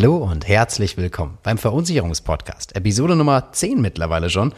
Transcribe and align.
Hallo 0.00 0.16
und 0.16 0.48
herzlich 0.48 0.96
willkommen 0.96 1.36
beim 1.42 1.58
Verunsicherungspodcast, 1.58 2.74
Episode 2.74 3.16
Nummer 3.16 3.52
10 3.52 3.82
mittlerweile 3.82 4.30
schon. 4.30 4.54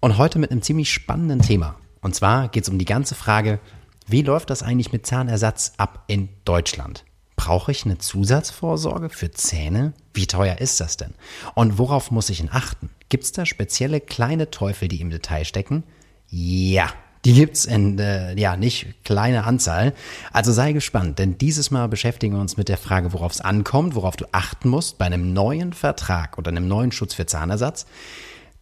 Und 0.00 0.16
heute 0.16 0.38
mit 0.38 0.50
einem 0.50 0.62
ziemlich 0.62 0.90
spannenden 0.90 1.42
Thema. 1.42 1.74
Und 2.00 2.14
zwar 2.14 2.48
geht 2.48 2.62
es 2.62 2.70
um 2.70 2.78
die 2.78 2.86
ganze 2.86 3.14
Frage, 3.14 3.60
wie 4.06 4.22
läuft 4.22 4.48
das 4.48 4.62
eigentlich 4.62 4.90
mit 4.90 5.04
Zahnersatz 5.04 5.74
ab 5.76 6.04
in 6.06 6.30
Deutschland? 6.46 7.04
Brauche 7.36 7.70
ich 7.70 7.84
eine 7.84 7.98
Zusatzvorsorge 7.98 9.10
für 9.10 9.30
Zähne? 9.30 9.92
Wie 10.14 10.26
teuer 10.26 10.56
ist 10.56 10.80
das 10.80 10.96
denn? 10.96 11.12
Und 11.54 11.76
worauf 11.76 12.10
muss 12.10 12.30
ich 12.30 12.38
denn 12.38 12.50
achten? 12.50 12.88
Gibt 13.10 13.24
es 13.24 13.32
da 13.32 13.44
spezielle 13.44 14.00
kleine 14.00 14.50
Teufel, 14.50 14.88
die 14.88 15.02
im 15.02 15.10
Detail 15.10 15.44
stecken? 15.44 15.84
Ja, 16.30 16.88
die 17.24 17.34
gibt's 17.34 17.64
in 17.64 17.98
äh, 17.98 18.38
ja 18.38 18.56
nicht 18.56 19.04
kleine 19.04 19.44
Anzahl. 19.44 19.94
Also 20.32 20.52
sei 20.52 20.72
gespannt, 20.72 21.18
denn 21.18 21.38
dieses 21.38 21.70
Mal 21.70 21.88
beschäftigen 21.88 22.34
wir 22.34 22.40
uns 22.40 22.56
mit 22.56 22.68
der 22.68 22.78
Frage, 22.78 23.12
worauf 23.12 23.32
es 23.32 23.40
ankommt, 23.40 23.94
worauf 23.94 24.16
du 24.16 24.26
achten 24.32 24.68
musst 24.68 24.98
bei 24.98 25.06
einem 25.06 25.32
neuen 25.32 25.72
Vertrag 25.72 26.38
oder 26.38 26.50
einem 26.50 26.66
neuen 26.66 26.90
Schutz 26.90 27.14
für 27.14 27.26
Zahnersatz. 27.26 27.86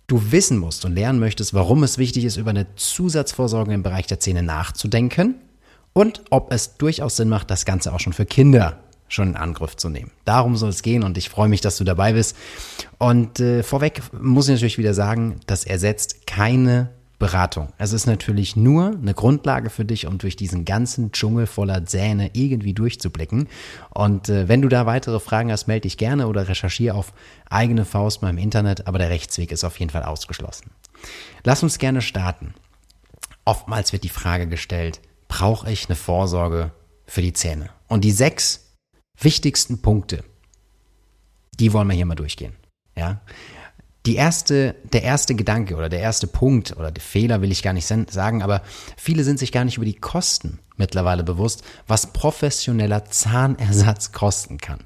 Du 0.07 0.33
wissen 0.33 0.59
musst 0.59 0.85
und 0.85 0.95
lernen 0.95 1.21
möchtest, 1.21 1.55
warum 1.55 1.83
es 1.85 1.97
wichtig 1.97 2.25
ist, 2.25 2.37
über 2.37 2.51
eine 2.51 2.75
Zusatzvorsorge 2.75 3.73
im 3.73 3.83
Bereich 3.83 4.07
der 4.09 4.21
Zähne 4.21 4.43
nachzudenken 4.43 5.37
und 5.93 6.23
ob 6.31 6.53
es 6.53 6.77
durchaus 6.77 7.17
Sinn 7.17 7.29
macht, 7.29 7.51
das 7.51 7.65
Ganze 7.65 7.93
auch 7.95 8.01
schon 8.01 8.13
für 8.13 8.27
Kinder 8.27 8.81
schon 9.09 9.29
in 9.29 9.37
Angriff 9.37 9.77
zu 9.77 9.89
nehmen. 9.89 10.11
Darum 10.25 10.57
soll 10.57 10.71
es 10.71 10.83
gehen 10.83 11.03
und 11.03 11.19
ich 11.19 11.31
freue 11.31 11.49
mich, 11.49 11.61
dass 11.61 11.77
du 11.77 11.85
dabei 11.85 12.13
bist. 12.13 12.37
Und 12.99 13.41
äh, 13.41 13.63
vorweg 13.63 14.03
muss 14.13 14.49
ich 14.49 14.55
natürlich 14.55 14.79
wieder 14.79 14.95
sagen, 14.95 15.41
das 15.47 15.65
ersetzt 15.65 16.27
keine 16.27 16.91
Beratung. 17.21 17.69
Es 17.77 17.93
ist 17.93 18.07
natürlich 18.07 18.57
nur 18.57 18.87
eine 18.87 19.15
Grundlage 19.15 19.71
für 19.71 19.85
dich, 19.85 20.07
um 20.07 20.19
durch 20.19 20.37
diesen 20.37 20.65
ganzen 20.65 21.13
Dschungel 21.13 21.47
voller 21.47 21.85
Zähne 21.85 22.31
irgendwie 22.33 22.73
durchzublicken. 22.73 23.47
Und 23.91 24.31
äh, 24.31 24.49
wenn 24.49 24.63
du 24.63 24.69
da 24.69 24.87
weitere 24.87 25.21
Fragen 25.21 25.53
hast, 25.53 25.69
melde 25.69 25.83
dich 25.83 25.99
gerne 25.99 26.27
oder 26.27 26.49
recherchiere 26.49 26.97
auf 26.97 27.13
eigene 27.49 27.85
Faust 27.85 28.23
mal 28.23 28.31
im 28.31 28.39
Internet, 28.39 28.89
aber 28.89 28.99
der 28.99 29.11
Rechtsweg 29.11 29.53
ist 29.53 29.65
auf 29.65 29.79
jeden 29.79 29.91
Fall 29.91 30.03
ausgeschlossen. 30.03 30.71
Lass 31.45 31.63
uns 31.63 31.79
gerne 31.79 32.03
starten. 32.03 32.55
Oftmals 33.45 33.93
wird 33.93 34.03
die 34.03 34.09
Frage 34.09 34.49
gestellt, 34.49 35.01
brauche 35.29 35.71
ich 35.71 35.89
eine 35.89 35.97
Vorsorge 35.97 36.73
für 37.07 37.23
die 37.23 37.35
Zähne? 37.35 37.69
Und 37.87 38.03
die 38.03 38.13
sechs 38.13 38.73
wichtigsten 39.21 39.83
Punkte, 39.83 40.25
die 41.59 41.75
wollen 41.75 41.89
wir 41.89 41.95
hier 41.95 42.07
mal 42.07 42.15
durchgehen. 42.15 42.55
Ja, 42.97 43.21
die 44.07 44.17
erste, 44.17 44.77
der 44.93 45.03
erste 45.03 45.35
Gedanke 45.35 45.77
oder 45.77 45.89
der 45.89 46.01
erste 46.01 46.27
Punkt 46.27 46.77
oder 46.77 46.91
der 46.91 47.03
Fehler 47.03 47.43
will 47.43 47.53
ich 47.53 47.63
gar 47.63 47.75
nicht 47.75 47.87
sagen, 47.87 48.43
aber 48.43 48.63
viele 48.97 49.25
sind 49.25 49.39
sich 49.39 49.53
gar 49.53 49.65
nicht 49.65 49.77
über 49.77 49.87
die 49.87 49.99
Kosten 49.99 50.59
mittlerweile 50.77 51.23
bewusst, 51.23 51.63
was 51.87 52.13
professioneller 52.13 53.05
Zahnersatz 53.05 54.13
kosten 54.13 54.59
kann. 54.59 54.81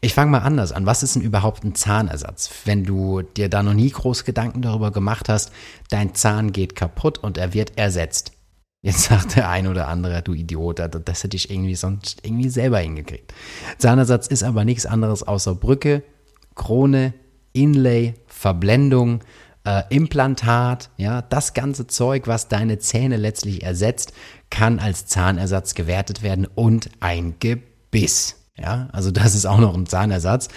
Ich 0.00 0.14
fange 0.14 0.30
mal 0.30 0.38
anders 0.38 0.72
an. 0.72 0.86
Was 0.86 1.02
ist 1.02 1.16
denn 1.16 1.22
überhaupt 1.22 1.64
ein 1.64 1.74
Zahnersatz? 1.74 2.50
Wenn 2.64 2.84
du 2.84 3.20
dir 3.20 3.50
da 3.50 3.62
noch 3.62 3.74
nie 3.74 3.90
groß 3.90 4.24
Gedanken 4.24 4.62
darüber 4.62 4.92
gemacht 4.92 5.28
hast, 5.28 5.52
dein 5.90 6.14
Zahn 6.14 6.52
geht 6.52 6.74
kaputt 6.74 7.18
und 7.18 7.36
er 7.36 7.52
wird 7.52 7.76
ersetzt. 7.76 8.32
Jetzt 8.82 9.02
sagt 9.02 9.36
der 9.36 9.50
ein 9.50 9.66
oder 9.66 9.88
andere, 9.88 10.22
du 10.22 10.32
Idiot, 10.32 10.78
das 10.78 11.22
hätte 11.22 11.36
ich 11.36 11.50
irgendwie 11.50 11.74
sonst 11.74 12.24
irgendwie 12.24 12.48
selber 12.48 12.78
hingekriegt. 12.78 13.34
Zahnersatz 13.76 14.26
ist 14.26 14.42
aber 14.42 14.64
nichts 14.64 14.86
anderes 14.86 15.22
außer 15.22 15.54
Brücke, 15.54 16.02
Krone, 16.54 17.12
Inlay, 17.52 18.14
Verblendung, 18.26 19.20
äh, 19.64 19.82
Implantat, 19.90 20.90
ja, 20.96 21.22
das 21.22 21.54
ganze 21.54 21.86
Zeug, 21.86 22.26
was 22.26 22.48
deine 22.48 22.78
Zähne 22.78 23.16
letztlich 23.16 23.62
ersetzt, 23.62 24.12
kann 24.48 24.78
als 24.78 25.06
Zahnersatz 25.06 25.74
gewertet 25.74 26.22
werden 26.22 26.46
und 26.46 26.90
ein 27.00 27.34
Gebiss. 27.38 28.36
Ja, 28.56 28.88
also 28.92 29.10
das 29.10 29.34
ist 29.34 29.46
auch 29.46 29.58
noch 29.58 29.74
ein 29.74 29.86
Zahnersatz. 29.86 30.48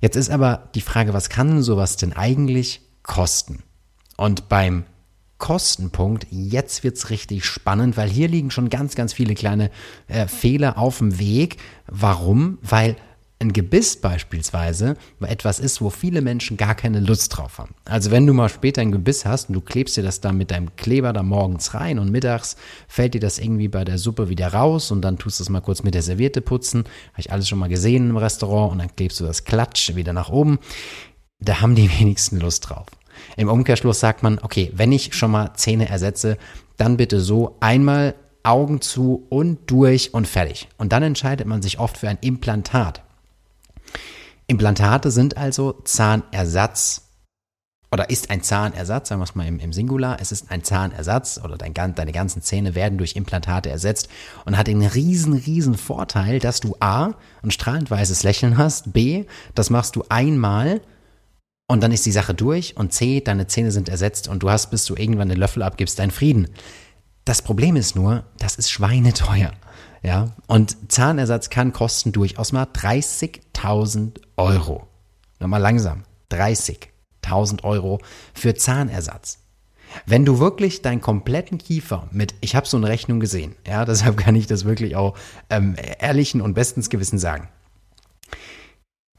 Jetzt 0.00 0.16
ist 0.16 0.30
aber 0.30 0.68
die 0.74 0.80
Frage, 0.80 1.14
was 1.14 1.28
kann 1.28 1.62
sowas 1.62 1.96
denn 1.96 2.12
eigentlich 2.12 2.80
kosten? 3.02 3.62
Und 4.16 4.48
beim 4.48 4.84
Kostenpunkt, 5.38 6.26
jetzt 6.30 6.84
wird's 6.84 7.10
richtig 7.10 7.44
spannend, 7.44 7.96
weil 7.96 8.08
hier 8.08 8.28
liegen 8.28 8.50
schon 8.50 8.70
ganz, 8.70 8.94
ganz 8.94 9.12
viele 9.12 9.34
kleine 9.34 9.70
äh, 10.06 10.26
Fehler 10.28 10.78
auf 10.78 10.98
dem 10.98 11.18
Weg. 11.18 11.56
Warum? 11.88 12.58
Weil 12.62 12.96
ein 13.42 13.52
Gebiss 13.52 13.96
beispielsweise 13.96 14.96
etwas 15.20 15.58
ist, 15.58 15.82
wo 15.82 15.90
viele 15.90 16.22
Menschen 16.22 16.56
gar 16.56 16.74
keine 16.74 17.00
Lust 17.00 17.36
drauf 17.36 17.58
haben. 17.58 17.74
Also 17.84 18.10
wenn 18.10 18.26
du 18.26 18.32
mal 18.32 18.48
später 18.48 18.80
ein 18.80 18.92
Gebiss 18.92 19.26
hast 19.26 19.48
und 19.48 19.54
du 19.54 19.60
klebst 19.60 19.96
dir 19.96 20.02
das 20.02 20.20
da 20.20 20.32
mit 20.32 20.50
deinem 20.50 20.74
Kleber 20.76 21.12
da 21.12 21.22
morgens 21.22 21.74
rein 21.74 21.98
und 21.98 22.10
mittags 22.10 22.56
fällt 22.88 23.14
dir 23.14 23.20
das 23.20 23.38
irgendwie 23.38 23.68
bei 23.68 23.84
der 23.84 23.98
Suppe 23.98 24.28
wieder 24.28 24.54
raus 24.54 24.90
und 24.90 25.02
dann 25.02 25.18
tust 25.18 25.40
du 25.40 25.42
es 25.42 25.50
mal 25.50 25.60
kurz 25.60 25.82
mit 25.82 25.94
der 25.94 26.02
Serviette 26.02 26.40
putzen. 26.40 26.84
Habe 27.12 27.20
ich 27.20 27.32
alles 27.32 27.48
schon 27.48 27.58
mal 27.58 27.68
gesehen 27.68 28.10
im 28.10 28.16
Restaurant 28.16 28.72
und 28.72 28.78
dann 28.78 28.94
klebst 28.94 29.18
du 29.18 29.24
das 29.24 29.44
Klatsch 29.44 29.94
wieder 29.96 30.12
nach 30.12 30.30
oben. 30.30 30.58
Da 31.40 31.60
haben 31.60 31.74
die 31.74 31.90
wenigsten 32.00 32.38
Lust 32.38 32.70
drauf. 32.70 32.86
Im 33.36 33.48
Umkehrschluss 33.48 34.00
sagt 34.00 34.22
man, 34.22 34.38
okay, 34.40 34.70
wenn 34.74 34.92
ich 34.92 35.14
schon 35.14 35.32
mal 35.32 35.52
Zähne 35.54 35.88
ersetze, 35.88 36.38
dann 36.76 36.96
bitte 36.96 37.20
so 37.20 37.56
einmal 37.60 38.14
Augen 38.44 38.80
zu 38.80 39.26
und 39.28 39.70
durch 39.70 40.14
und 40.14 40.26
fertig. 40.26 40.68
Und 40.78 40.92
dann 40.92 41.02
entscheidet 41.02 41.46
man 41.46 41.60
sich 41.60 41.78
oft 41.78 41.96
für 41.96 42.08
ein 42.08 42.18
Implantat. 42.20 43.02
Implantate 44.52 45.10
sind 45.10 45.38
also 45.38 45.80
Zahnersatz 45.84 47.08
oder 47.90 48.10
ist 48.10 48.28
ein 48.28 48.42
Zahnersatz, 48.42 49.08
sagen 49.08 49.22
wir 49.22 49.24
es 49.24 49.34
mal 49.34 49.46
im, 49.46 49.58
im 49.60 49.72
Singular, 49.72 50.18
es 50.20 50.30
ist 50.30 50.50
ein 50.50 50.62
Zahnersatz 50.62 51.40
oder 51.42 51.56
dein, 51.56 51.72
deine 51.72 52.12
ganzen 52.12 52.42
Zähne 52.42 52.74
werden 52.74 52.98
durch 52.98 53.16
Implantate 53.16 53.70
ersetzt 53.70 54.10
und 54.44 54.58
hat 54.58 54.66
den 54.66 54.82
riesen, 54.82 55.32
riesen 55.32 55.78
Vorteil, 55.78 56.38
dass 56.38 56.60
du 56.60 56.76
A, 56.80 57.14
ein 57.42 57.50
strahlend 57.50 57.90
weißes 57.90 58.24
Lächeln 58.24 58.58
hast, 58.58 58.92
B, 58.92 59.24
das 59.54 59.70
machst 59.70 59.96
du 59.96 60.04
einmal 60.10 60.82
und 61.66 61.82
dann 61.82 61.90
ist 61.90 62.04
die 62.04 62.12
Sache 62.12 62.34
durch 62.34 62.76
und 62.76 62.92
C, 62.92 63.22
deine 63.22 63.46
Zähne 63.46 63.72
sind 63.72 63.88
ersetzt 63.88 64.28
und 64.28 64.42
du 64.42 64.50
hast, 64.50 64.70
bis 64.70 64.84
du 64.84 64.94
irgendwann 64.94 65.30
den 65.30 65.38
Löffel 65.38 65.62
abgibst, 65.62 65.98
deinen 65.98 66.10
Frieden. 66.10 66.48
Das 67.24 67.40
Problem 67.40 67.74
ist 67.76 67.96
nur, 67.96 68.24
das 68.38 68.56
ist 68.56 68.70
schweineteuer. 68.70 69.52
Ja, 70.02 70.32
und 70.48 70.90
Zahnersatz 70.90 71.48
kann 71.48 71.72
kosten 71.72 72.12
durchaus 72.12 72.52
mal 72.52 72.66
30.000 73.62 74.20
Euro. 74.36 74.88
Nochmal 75.38 75.60
langsam. 75.60 76.02
30.000 76.32 77.62
Euro 77.62 78.00
für 78.34 78.54
Zahnersatz. 78.54 79.38
Wenn 80.06 80.24
du 80.24 80.38
wirklich 80.38 80.82
deinen 80.82 81.00
kompletten 81.00 81.58
Kiefer 81.58 82.08
mit, 82.10 82.34
ich 82.40 82.56
habe 82.56 82.66
so 82.66 82.76
eine 82.76 82.88
Rechnung 82.88 83.20
gesehen, 83.20 83.54
ja, 83.66 83.84
deshalb 83.86 84.16
kann 84.16 84.34
ich 84.34 84.46
das 84.46 84.64
wirklich 84.64 84.96
auch 84.96 85.16
ähm, 85.50 85.76
ehrlichen 85.98 86.40
und 86.40 86.54
bestens 86.54 86.90
Gewissen 86.90 87.18
sagen. 87.18 87.48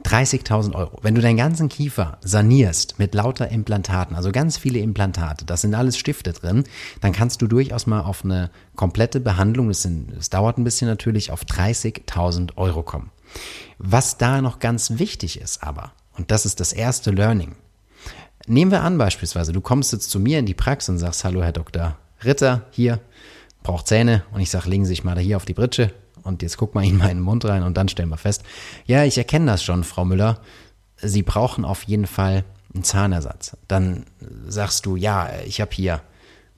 30.000 0.04 0.76
Euro. 0.76 1.00
Wenn 1.02 1.16
du 1.16 1.22
deinen 1.22 1.38
ganzen 1.38 1.70
Kiefer 1.70 2.18
sanierst 2.22 3.00
mit 3.00 3.14
lauter 3.16 3.48
Implantaten, 3.48 4.18
also 4.18 4.34
ganz 4.34 4.58
viele 4.58 4.80
Implantate, 4.80 5.46
das 5.46 5.62
sind 5.62 5.74
alles 5.76 5.98
Stifte 5.98 6.34
drin, 6.34 6.66
dann 7.00 7.14
kannst 7.14 7.42
du 7.42 7.48
durchaus 7.48 7.88
mal 7.88 8.02
auf 8.02 8.26
eine 8.26 8.50
komplette 8.76 9.22
Behandlung, 9.22 9.70
das, 9.70 9.84
sind, 9.84 10.12
das 10.14 10.30
dauert 10.30 10.58
ein 10.58 10.66
bisschen 10.66 10.90
natürlich, 10.90 11.32
auf 11.32 11.44
30.000 11.44 12.58
Euro 12.58 12.84
kommen. 12.84 13.12
Was 13.78 14.18
da 14.18 14.42
noch 14.42 14.60
ganz 14.60 14.98
wichtig 14.98 15.40
ist 15.40 15.64
aber, 15.64 15.92
und 16.18 16.32
das 16.32 16.46
ist 16.46 16.60
das 16.60 16.74
erste 16.74 17.12
Learning, 17.12 17.56
nehmen 18.48 18.72
wir 18.72 18.82
an 18.82 18.98
beispielsweise, 18.98 19.54
du 19.54 19.62
kommst 19.62 19.94
jetzt 19.94 20.10
zu 20.10 20.20
mir 20.20 20.40
in 20.40 20.46
die 20.46 20.54
Praxis 20.54 20.90
und 20.90 21.00
sagst, 21.00 21.24
hallo 21.24 21.44
Herr 21.44 21.52
Dr. 21.52 21.98
Ritter, 22.24 22.64
hier, 22.72 23.00
braucht 23.64 23.88
Zähne 23.88 24.24
und 24.32 24.42
ich 24.42 24.50
sage, 24.50 24.70
legen 24.70 24.86
Sie 24.86 24.90
sich 24.90 25.04
mal 25.04 25.16
da 25.16 25.22
hier 25.22 25.38
auf 25.38 25.46
die 25.46 25.54
Britsche 25.54 25.92
und 26.24 26.42
jetzt 26.42 26.58
guck 26.58 26.76
mal 26.76 26.84
in 26.84 26.98
meinen 26.98 27.22
Mund 27.22 27.46
rein 27.46 27.64
und 27.64 27.76
dann 27.76 27.90
stellen 27.90 28.10
wir 28.10 28.18
fest, 28.18 28.44
ja, 28.86 29.04
ich 29.04 29.18
erkenne 29.18 29.48
das 29.48 29.64
schon, 29.64 29.84
Frau 29.84 30.06
Müller. 30.06 30.40
Sie 30.98 31.24
brauchen 31.24 31.66
auf 31.66 31.84
jeden 31.84 32.08
Fall 32.08 32.46
einen 32.74 32.84
Zahnersatz. 32.84 33.58
Dann 33.68 34.06
sagst 34.48 34.86
du, 34.86 34.96
ja, 34.96 35.30
ich 35.46 35.62
habe 35.62 35.72
hier 35.74 36.02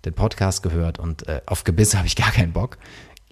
den 0.05 0.13
Podcast 0.13 0.63
gehört 0.63 0.99
und 0.99 1.27
äh, 1.27 1.41
auf 1.45 1.63
Gebiss 1.63 1.95
habe 1.97 2.07
ich 2.07 2.15
gar 2.15 2.31
keinen 2.31 2.53
Bock. 2.53 2.77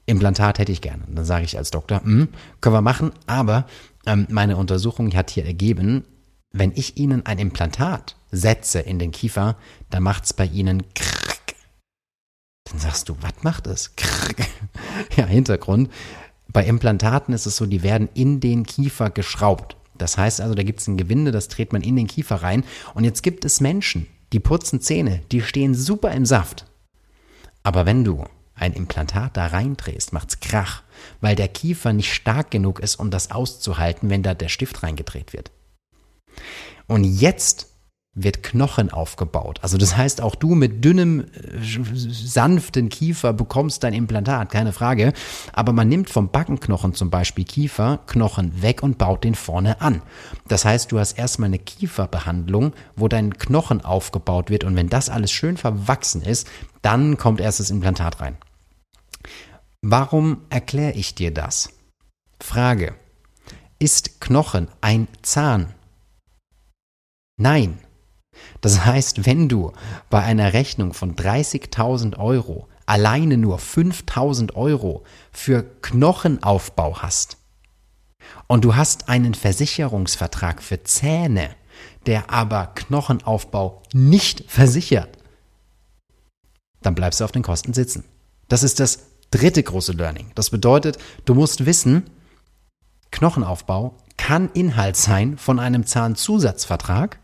Implantat 0.06 0.60
hätte 0.60 0.72
ich 0.72 0.81
gerne. 0.81 1.04
Und 1.07 1.16
dann 1.16 1.25
sage 1.25 1.45
ich 1.45 1.57
als 1.57 1.72
Doktor, 1.72 2.04
hm, 2.04 2.30
können 2.62 2.75
wir 2.75 2.81
machen, 2.81 3.12
aber 3.25 3.66
ähm, 4.06 4.27
meine 4.30 4.57
Untersuchung 4.57 5.13
hat 5.13 5.30
hier 5.30 5.45
ergeben, 5.45 6.04
wenn 6.51 6.72
ich 6.75 6.98
Ihnen 6.98 7.25
ein 7.25 7.39
Implantat 7.39 8.16
setze 8.31 8.80
in 8.80 9.00
den 9.00 9.12
Kiefer, 9.12 9.57
dann 9.89 10.04
macht 10.04 10.25
es 10.25 10.33
bei 10.33 10.45
Ihnen 10.45 10.83
krrk. 10.94 11.56
Dann 12.66 12.80
sagst 12.80 13.10
du, 13.10 13.18
was 13.22 13.44
macht 13.44 13.68
es? 13.68 13.95
Krrk. 13.95 14.48
Ja, 15.16 15.25
Hintergrund. 15.25 15.89
Bei 16.51 16.66
Implantaten 16.66 17.33
ist 17.33 17.48
es 17.48 17.57
so, 17.57 17.66
die 17.66 17.81
werden 17.81 18.10
in 18.13 18.39
den 18.39 18.63
Kiefer 18.63 19.10
geschraubt. 19.10 19.75
Das 19.98 20.18
heißt 20.18 20.42
also, 20.42 20.54
da 20.54 20.63
gibt 20.63 20.81
es 20.81 20.88
ein 20.88 20.98
Gewinde, 20.98 21.31
das 21.31 21.48
dreht 21.48 21.74
man 21.74 21.81
in 21.81 21.95
den 21.95 22.07
Kiefer 22.07 22.38
rein. 22.38 22.63
Und 22.94 23.04
jetzt 23.04 23.24
gibt 23.24 23.45
es 23.45 23.62
Menschen, 23.62 24.07
die 24.33 24.39
putzen 24.39 24.81
Zähne, 24.81 25.22
die 25.31 25.42
stehen 25.42 25.74
super 25.74 26.12
im 26.12 26.25
Saft. 26.25 26.66
Aber 27.63 27.86
wenn 27.86 28.04
du 28.04 28.24
ein 28.55 28.73
Implantat 28.73 29.35
da 29.35 29.47
reindrehst, 29.47 30.13
macht's 30.13 30.39
Krach, 30.39 30.83
weil 31.21 31.35
der 31.35 31.47
Kiefer 31.47 31.94
nicht 31.94 32.13
stark 32.13 32.51
genug 32.51 32.79
ist, 32.79 32.95
um 32.95 33.11
das 33.11 33.31
auszuhalten, 33.31 34.09
wenn 34.09 34.23
da 34.23 34.33
der 34.33 34.50
Stift 34.50 34.83
reingedreht 34.83 35.33
wird. 35.33 35.51
Und 36.88 37.03
jetzt 37.03 37.73
wird 38.15 38.44
Knochen 38.44 38.92
aufgebaut. 38.92 39.60
Also 39.63 39.77
das 39.77 39.98
heißt, 39.98 40.21
auch 40.21 40.36
du 40.36 40.54
mit 40.54 40.86
dünnem, 40.86 41.25
sanften 41.62 42.89
Kiefer 42.89 43.33
bekommst 43.33 43.83
dein 43.83 43.94
Implantat, 43.94 44.51
keine 44.51 44.71
Frage. 44.71 45.13
Aber 45.51 45.74
man 45.74 45.89
nimmt 45.89 46.12
vom 46.12 46.30
Backenknochen 46.30 46.94
zum 46.94 47.10
Beispiel 47.10 47.44
Kieferknochen 47.44 48.62
weg 48.62 48.83
und 48.83 49.00
baut 49.00 49.24
den 49.24 49.33
vorne 49.33 49.81
an. 49.81 50.04
Das 50.48 50.63
heißt, 50.63 50.92
du 50.92 51.00
hast 51.00 51.13
erstmal 51.13 51.48
eine 51.48 51.60
Kieferbehandlung, 51.60 52.74
wo 52.95 53.07
dein 53.07 53.38
Knochen 53.38 53.83
aufgebaut 53.83 54.51
wird 54.51 54.63
und 54.63 54.75
wenn 54.75 54.89
das 54.89 55.10
alles 55.10 55.31
schön 55.31 55.57
verwachsen 55.57 56.21
ist, 56.21 56.48
dann 56.83 57.18
kommt 57.18 57.42
erst 57.42 57.60
das 57.60 57.71
Implantat 57.71 58.21
rein. 58.21 58.38
Warum 59.81 60.42
erkläre 60.50 60.94
ich 60.94 61.15
dir 61.15 61.33
das? 61.33 61.69
Frage. 62.39 62.94
Ist 63.80 64.21
Knochen 64.21 64.68
ein 64.81 65.07
Zahn? 65.24 65.74
Nein. 67.38 67.80
Das 68.62 68.85
heißt, 68.85 69.25
wenn 69.25 69.50
du 69.50 69.71
bei 70.09 70.21
einer 70.24 70.53
Rechnung 70.53 70.94
von 70.94 71.15
30.000 71.15 72.18
Euro 72.18 72.68
alleine 72.85 73.38
nur 73.38 73.59
5.000 73.59 74.53
Euro 74.56 75.03
für 75.31 75.63
Knochenaufbau 75.81 76.97
hast 77.01 77.38
und 78.47 78.65
du 78.65 78.75
hast 78.75 79.09
einen 79.09 79.33
Versicherungsvertrag 79.33 80.62
für 80.62 80.83
Zähne, 80.83 81.56
der 82.06 82.30
aber 82.30 82.68
Knochenaufbau 82.75 83.81
nicht 83.94 84.44
versichert, 84.47 85.18
dann 86.81 86.95
bleibst 86.95 87.19
du 87.19 87.25
auf 87.25 87.31
den 87.31 87.44
Kosten 87.44 87.74
sitzen. 87.74 88.03
Das 88.50 88.63
ist 88.63 88.79
das 88.79 89.00
dritte 89.31 89.63
große 89.63 89.94
Learning. 89.94 90.31
Das 90.36 90.50
bedeutet, 90.50 90.97
du 91.25 91.33
musst 91.33 91.65
wissen, 91.65 92.09
Knochenaufbau 93.12 93.95
kann 94.18 94.50
Inhalt 94.53 94.95
sein 94.95 95.38
von 95.38 95.59
einem 95.59 95.86
Zahnzusatzvertrag 95.86 97.19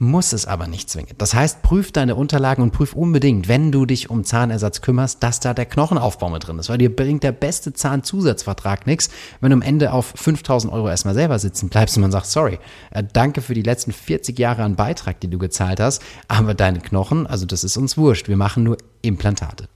muss 0.00 0.32
es 0.32 0.46
aber 0.46 0.66
nicht 0.66 0.88
zwingend. 0.88 1.20
Das 1.20 1.34
heißt, 1.34 1.60
prüf 1.62 1.92
deine 1.92 2.14
Unterlagen 2.14 2.62
und 2.62 2.70
prüf 2.70 2.94
unbedingt, 2.94 3.48
wenn 3.48 3.70
du 3.70 3.84
dich 3.84 4.08
um 4.08 4.24
Zahnersatz 4.24 4.80
kümmerst, 4.80 5.22
dass 5.22 5.40
da 5.40 5.52
der 5.52 5.66
Knochenaufbau 5.66 6.30
mit 6.30 6.46
drin 6.46 6.58
ist, 6.58 6.70
weil 6.70 6.78
dir 6.78 6.94
bringt 6.94 7.22
der 7.22 7.32
beste 7.32 7.74
Zahnzusatzvertrag 7.74 8.86
nichts, 8.86 9.10
wenn 9.40 9.50
du 9.50 9.56
am 9.56 9.62
Ende 9.62 9.92
auf 9.92 10.14
5000 10.16 10.72
Euro 10.72 10.88
erstmal 10.88 11.12
selber 11.12 11.38
sitzen 11.38 11.68
bleibst 11.68 11.98
und 11.98 12.00
man 12.00 12.12
sagt, 12.12 12.26
sorry, 12.26 12.58
äh, 12.92 13.04
danke 13.12 13.42
für 13.42 13.52
die 13.52 13.62
letzten 13.62 13.92
40 13.92 14.38
Jahre 14.38 14.62
an 14.62 14.74
Beitrag, 14.74 15.20
die 15.20 15.28
du 15.28 15.36
gezahlt 15.36 15.80
hast, 15.80 16.00
aber 16.28 16.54
deine 16.54 16.80
Knochen, 16.80 17.26
also 17.26 17.44
das 17.44 17.62
ist 17.62 17.76
uns 17.76 17.98
wurscht, 17.98 18.26
wir 18.26 18.38
machen 18.38 18.62
nur 18.62 18.78
Implantate. 19.02 19.68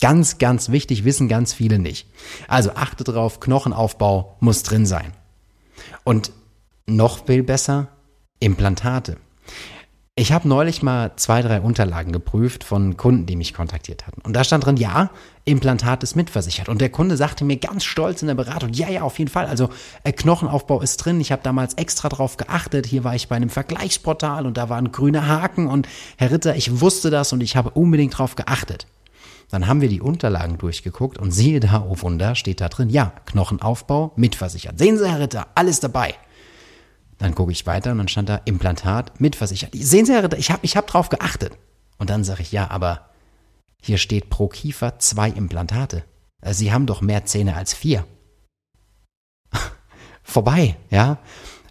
Ganz, 0.00 0.38
ganz 0.38 0.70
wichtig, 0.70 1.04
wissen 1.04 1.28
ganz 1.28 1.52
viele 1.52 1.78
nicht. 1.78 2.08
Also 2.46 2.70
achte 2.74 3.04
drauf, 3.04 3.38
Knochenaufbau 3.38 4.38
muss 4.40 4.62
drin 4.62 4.86
sein. 4.86 5.12
Und 6.04 6.30
noch 6.86 7.26
viel 7.26 7.42
besser, 7.42 7.88
Implantate. 8.40 9.18
Ich 10.20 10.32
habe 10.32 10.48
neulich 10.48 10.82
mal 10.82 11.12
zwei, 11.14 11.42
drei 11.42 11.60
Unterlagen 11.60 12.10
geprüft 12.10 12.64
von 12.64 12.96
Kunden, 12.96 13.26
die 13.26 13.36
mich 13.36 13.54
kontaktiert 13.54 14.04
hatten. 14.04 14.20
Und 14.22 14.32
da 14.32 14.42
stand 14.42 14.66
drin, 14.66 14.76
ja, 14.76 15.10
Implantat 15.44 16.02
ist 16.02 16.16
mitversichert. 16.16 16.68
Und 16.68 16.80
der 16.80 16.88
Kunde 16.88 17.16
sagte 17.16 17.44
mir 17.44 17.56
ganz 17.56 17.84
stolz 17.84 18.20
in 18.20 18.26
der 18.26 18.34
Beratung, 18.34 18.72
ja, 18.72 18.88
ja, 18.88 19.02
auf 19.02 19.16
jeden 19.20 19.30
Fall. 19.30 19.46
Also 19.46 19.68
äh, 20.02 20.10
Knochenaufbau 20.10 20.80
ist 20.80 20.96
drin. 20.96 21.20
Ich 21.20 21.30
habe 21.30 21.42
damals 21.44 21.74
extra 21.74 22.08
drauf 22.08 22.36
geachtet. 22.36 22.84
Hier 22.84 23.04
war 23.04 23.14
ich 23.14 23.28
bei 23.28 23.36
einem 23.36 23.48
Vergleichsportal 23.48 24.44
und 24.44 24.56
da 24.56 24.68
waren 24.68 24.90
grüne 24.90 25.28
Haken. 25.28 25.68
Und 25.68 25.86
Herr 26.16 26.32
Ritter, 26.32 26.56
ich 26.56 26.80
wusste 26.80 27.10
das 27.10 27.32
und 27.32 27.40
ich 27.40 27.54
habe 27.54 27.70
unbedingt 27.70 28.18
drauf 28.18 28.34
geachtet. 28.34 28.88
Dann 29.52 29.68
haben 29.68 29.80
wir 29.80 29.88
die 29.88 30.00
Unterlagen 30.00 30.58
durchgeguckt 30.58 31.18
und 31.18 31.30
siehe 31.30 31.60
da, 31.60 31.86
oh 31.88 31.96
Wunder, 32.00 32.34
steht 32.34 32.60
da 32.60 32.68
drin, 32.68 32.90
ja, 32.90 33.12
Knochenaufbau 33.26 34.14
mitversichert. 34.16 34.80
Sehen 34.80 34.98
Sie, 34.98 35.08
Herr 35.08 35.20
Ritter, 35.20 35.46
alles 35.54 35.78
dabei. 35.78 36.16
Dann 37.18 37.34
gucke 37.34 37.52
ich 37.52 37.66
weiter 37.66 37.92
und 37.92 37.98
dann 37.98 38.08
stand 38.08 38.28
da 38.28 38.40
Implantat 38.44 39.20
mitversichert. 39.20 39.70
Sehen 39.74 40.06
Sie, 40.06 40.12
Herr 40.12 40.22
Ritter, 40.24 40.38
ich 40.38 40.50
habe 40.50 40.60
ich 40.62 40.76
hab 40.76 40.86
drauf 40.86 41.08
geachtet. 41.08 41.58
Und 41.98 42.10
dann 42.10 42.24
sage 42.24 42.42
ich, 42.42 42.52
ja, 42.52 42.70
aber 42.70 43.10
hier 43.82 43.98
steht 43.98 44.30
pro 44.30 44.48
Kiefer 44.48 44.98
zwei 44.98 45.28
Implantate. 45.28 46.04
Also 46.40 46.60
Sie 46.60 46.72
haben 46.72 46.86
doch 46.86 47.00
mehr 47.00 47.24
Zähne 47.24 47.56
als 47.56 47.74
vier. 47.74 48.06
Vorbei, 50.22 50.76
ja. 50.90 51.18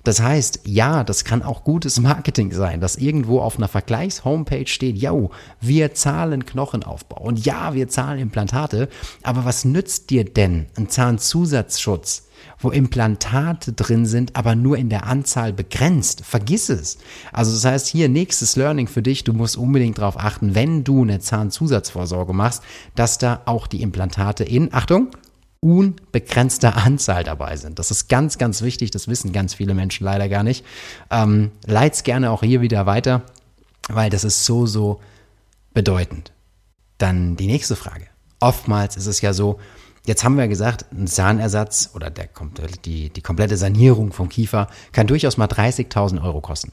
Das 0.07 0.21
heißt, 0.21 0.62
ja, 0.63 1.04
das 1.04 1.25
kann 1.25 1.44
auch 1.44 1.65
gutes 1.65 2.00
Marketing 2.00 2.54
sein, 2.54 2.80
dass 2.80 2.95
irgendwo 2.95 3.42
auf 3.42 3.57
einer 3.57 3.68
Vergleichshomepage 3.68 4.69
steht, 4.69 4.98
ja, 4.98 5.12
wir 5.59 5.95
zahlen 5.95 6.45
Knochenaufbau 6.45 7.19
und 7.19 7.45
ja, 7.45 7.74
wir 7.74 7.89
zahlen 7.89 8.18
Implantate, 8.18 8.88
aber 9.21 9.44
was 9.44 9.65
nützt 9.65 10.09
dir 10.09 10.24
denn 10.24 10.68
ein 10.77 10.88
Zahnzusatzschutz, 10.88 12.30
wo 12.57 12.69
Implantate 12.69 13.74
drin 13.74 14.06
sind, 14.06 14.38
aber 14.38 14.56
nur 14.56 14.77
in 14.77 14.88
der 14.88 15.07
Anzahl 15.07 15.51
begrenzt. 15.51 16.24
Vergiss 16.24 16.69
es. 16.69 17.00
Also 17.33 17.51
das 17.51 17.65
heißt 17.65 17.88
hier 17.88 18.07
nächstes 18.07 18.56
Learning 18.56 18.88
für 18.88 19.01
dich, 19.01 19.25
du 19.25 19.33
musst 19.33 19.57
unbedingt 19.57 19.98
darauf 19.98 20.18
achten, 20.18 20.56
wenn 20.56 20.86
du 20.86 21.01
eine 21.01 21.19
Zahnzusatzvorsorge 21.19 22.31
machst, 22.31 22.63
dass 22.95 23.18
da 23.18 23.42
auch 23.44 23.68
die 23.68 23.81
Implantate 23.81 24.45
in, 24.45 24.74
Achtung, 24.74 25.10
unbegrenzter 25.59 26.77
Anzahl 26.77 27.24
dabei 27.24 27.57
sind. 27.57 27.80
Das 27.80 27.92
ist 27.92 28.07
ganz, 28.07 28.38
ganz 28.38 28.62
wichtig. 28.62 28.92
Das 28.92 29.07
wissen 29.07 29.33
ganz 29.33 29.56
viele 29.56 29.74
Menschen 29.74 30.04
leider 30.06 30.30
gar 30.30 30.44
nicht. 30.44 30.65
Ähm, 31.09 31.51
leit's 31.65 32.04
gerne 32.04 32.31
auch 32.31 32.44
hier 32.44 32.62
wieder 32.62 32.86
weiter, 32.86 33.24
weil 33.89 34.09
das 34.09 34.24
ist 34.24 34.45
so, 34.45 34.65
so 34.65 35.01
bedeutend. 35.74 36.31
Dann 36.98 37.36
die 37.36 37.48
nächste 37.48 37.75
Frage. 37.75 38.07
Oftmals 38.39 38.98
ist 38.98 39.07
es 39.07 39.21
ja 39.21 39.33
so, 39.33 39.59
Jetzt 40.07 40.24
haben 40.24 40.38
wir 40.38 40.48
gesagt, 40.48 40.86
ein 40.94 41.06
Zahnersatz 41.06 41.89
oder 41.94 42.10
der, 42.10 42.30
die, 42.86 43.10
die 43.10 43.21
komplette 43.21 43.57
Sanierung 43.57 44.13
vom 44.13 44.30
Kiefer 44.30 44.69
kann 44.94 45.06
durchaus 45.06 45.36
mal 45.36 45.50
30.000 45.50 46.24
Euro 46.24 46.39
kosten. 46.39 46.71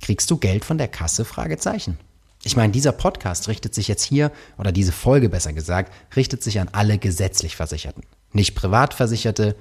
Kriegst 0.00 0.30
du 0.30 0.38
Geld 0.38 0.64
von 0.64 0.78
der 0.78 0.88
Kasse? 0.88 1.26
Fragezeichen. 1.26 1.98
Ich 2.46 2.54
meine, 2.54 2.72
dieser 2.72 2.92
Podcast 2.92 3.48
richtet 3.48 3.74
sich 3.74 3.88
jetzt 3.88 4.04
hier, 4.04 4.30
oder 4.56 4.70
diese 4.70 4.92
Folge 4.92 5.28
besser 5.28 5.52
gesagt, 5.52 5.92
richtet 6.14 6.44
sich 6.44 6.60
an 6.60 6.68
alle 6.70 6.96
gesetzlich 6.96 7.56
Versicherten. 7.56 8.04
Nicht 8.32 8.54
Privatversicherte, 8.54 9.56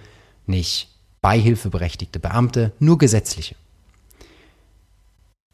nicht 0.46 0.90
beihilfeberechtigte 1.20 2.20
Beamte, 2.20 2.74
nur 2.78 3.00
gesetzliche. 3.00 3.56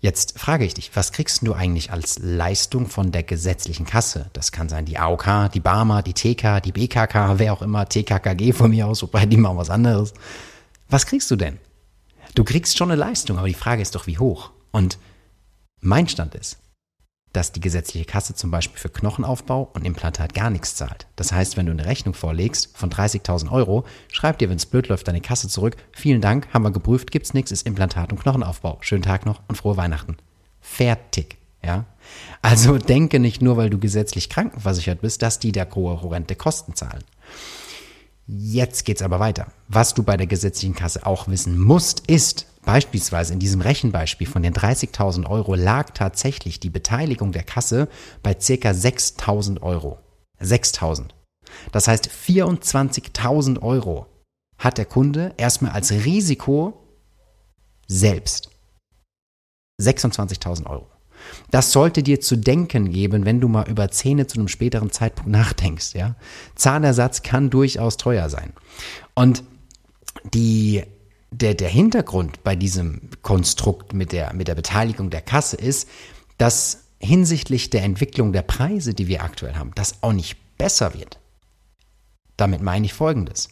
Jetzt 0.02 0.38
frage 0.38 0.66
ich 0.66 0.74
dich, 0.74 0.94
was 0.94 1.14
kriegst 1.14 1.48
du 1.48 1.54
eigentlich 1.54 1.94
als 1.94 2.20
Leistung 2.20 2.88
von 2.88 3.14
der 3.14 3.24
gesetzlichen 3.24 3.86
Kasse? 3.86 4.30
Das 4.34 4.52
kann 4.52 4.68
sein 4.68 4.84
die 4.84 4.98
AOK, 4.98 5.54
die 5.54 5.62
Barmer, 5.62 6.02
die 6.02 6.14
TK, 6.14 6.60
die 6.60 6.74
BKK, 6.74 7.40
wer 7.40 7.54
auch 7.54 7.62
immer, 7.62 7.88
TKKG 7.88 8.52
von 8.52 8.72
mir 8.72 8.88
aus, 8.88 9.04
wobei 9.04 9.26
die 9.26 9.38
machen 9.38 9.56
was 9.56 9.70
anderes. 9.70 10.14
Was 10.90 11.06
kriegst 11.06 11.32
du 11.32 11.38
denn? 11.38 11.60
Du 12.36 12.44
kriegst 12.44 12.78
schon 12.78 12.92
eine 12.92 13.00
Leistung, 13.00 13.38
aber 13.38 13.48
die 13.48 13.54
Frage 13.54 13.82
ist 13.82 13.96
doch, 13.96 14.06
wie 14.06 14.18
hoch? 14.18 14.52
Und 14.72 14.98
mein 15.80 16.10
Stand 16.10 16.36
ist, 16.36 16.58
dass 17.34 17.52
die 17.52 17.62
gesetzliche 17.62 18.06
Kasse 18.06 18.36
zum 18.36 18.52
Beispiel 18.52 18.80
für 18.80 18.90
Knochenaufbau 18.90 19.70
und 19.74 19.86
Implantat 19.86 20.34
gar 20.34 20.50
nichts 20.50 20.76
zahlt. 20.76 21.08
Das 21.16 21.32
heißt, 21.32 21.58
wenn 21.58 21.66
du 21.66 21.72
eine 21.72 21.86
Rechnung 21.86 22.14
vorlegst 22.14 22.76
von 22.78 22.90
30.000 22.90 23.52
Euro, 23.52 23.86
schreib 24.12 24.38
dir, 24.40 24.50
wenn 24.50 24.58
es 24.58 24.66
blöd 24.66 24.88
läuft, 24.88 25.08
deine 25.08 25.22
Kasse 25.22 25.48
zurück. 25.48 25.78
Vielen 25.92 26.22
Dank, 26.22 26.48
haben 26.54 26.64
wir 26.64 26.72
geprüft, 26.72 27.12
gibt's 27.12 27.34
nichts, 27.34 27.52
ist 27.52 27.66
Implantat 27.66 28.12
und 28.12 28.22
Knochenaufbau. 28.22 28.78
Schönen 28.82 29.04
Tag 29.04 29.26
noch 29.26 29.42
und 29.48 29.56
frohe 29.56 29.78
Weihnachten. 29.78 30.18
Fertig, 30.60 31.38
ja? 31.64 31.86
Also 32.42 32.78
denke 32.80 33.20
nicht 33.20 33.42
nur, 33.42 33.58
weil 33.58 33.70
du 33.70 33.80
gesetzlich 33.80 34.30
krankenversichert 34.30 35.02
bist, 35.02 35.22
dass 35.22 35.40
die 35.40 35.52
der 35.52 35.70
horrende 35.74 36.36
Kosten 36.36 36.76
zahlen. 36.76 37.04
Jetzt 38.28 38.86
geht's 38.86 39.02
aber 39.02 39.20
weiter. 39.20 39.48
Was 39.68 39.94
du 39.94 40.04
bei 40.04 40.16
der 40.16 40.28
gesetzlichen 40.28 40.76
Kasse 40.76 41.06
auch 41.06 41.28
wissen 41.28 41.60
musst, 41.60 42.08
ist, 42.08 42.46
Beispielsweise 42.64 43.34
in 43.34 43.40
diesem 43.40 43.62
Rechenbeispiel 43.62 44.28
von 44.28 44.44
den 44.44 44.54
30.000 44.54 45.28
Euro 45.28 45.56
lag 45.56 45.92
tatsächlich 45.92 46.60
die 46.60 46.70
Beteiligung 46.70 47.32
der 47.32 47.44
Kasse 47.44 47.88
bei 48.22 48.36
circa 48.40 48.70
6.000 48.70 49.62
Euro. 49.62 49.98
6.000. 50.42 51.10
Das 51.72 51.88
heißt, 51.88 52.10
24.000 52.10 53.62
Euro 53.62 54.06
hat 54.58 54.78
der 54.78 54.86
Kunde 54.86 55.34
erstmal 55.38 55.72
als 55.72 55.92
Risiko 55.92 56.88
selbst. 57.88 58.50
26.000 59.82 60.68
Euro. 60.68 60.88
Das 61.50 61.72
sollte 61.72 62.04
dir 62.04 62.22
zu 62.22 62.36
denken 62.36 62.92
geben, 62.92 63.26
wenn 63.26 63.42
du 63.42 63.48
mal 63.48 63.70
über 63.70 63.90
Zähne 63.92 64.28
zu 64.28 64.40
einem 64.40 64.48
späteren 64.48 64.92
Zeitpunkt 64.92 65.32
nachdenkst, 65.32 65.94
ja. 65.94 66.16
Zahnersatz 66.56 67.24
kann 67.24 67.50
durchaus 67.50 67.98
teuer 67.98 68.30
sein. 68.30 68.54
Und 69.16 69.44
die 70.34 70.84
der, 71.32 71.54
der 71.56 71.70
Hintergrund 71.70 72.44
bei 72.44 72.56
diesem 72.56 73.10
Konstrukt 73.22 73.94
mit 73.94 74.12
der, 74.12 74.34
mit 74.34 74.48
der 74.48 74.56
Beteiligung 74.56 75.10
der 75.10 75.22
Kasse 75.22 75.56
ist, 75.56 75.88
dass 76.38 76.84
hinsichtlich 77.00 77.70
der 77.70 77.84
Entwicklung 77.84 78.34
der 78.34 78.44
Preise, 78.44 78.94
die 78.94 79.08
wir 79.08 79.24
aktuell 79.24 79.56
haben, 79.56 79.72
das 79.76 80.04
auch 80.04 80.14
nicht 80.14 80.38
besser 80.58 80.94
wird. 80.94 81.20
Damit 82.38 82.62
meine 82.62 82.86
ich 82.86 82.94
Folgendes. 82.94 83.50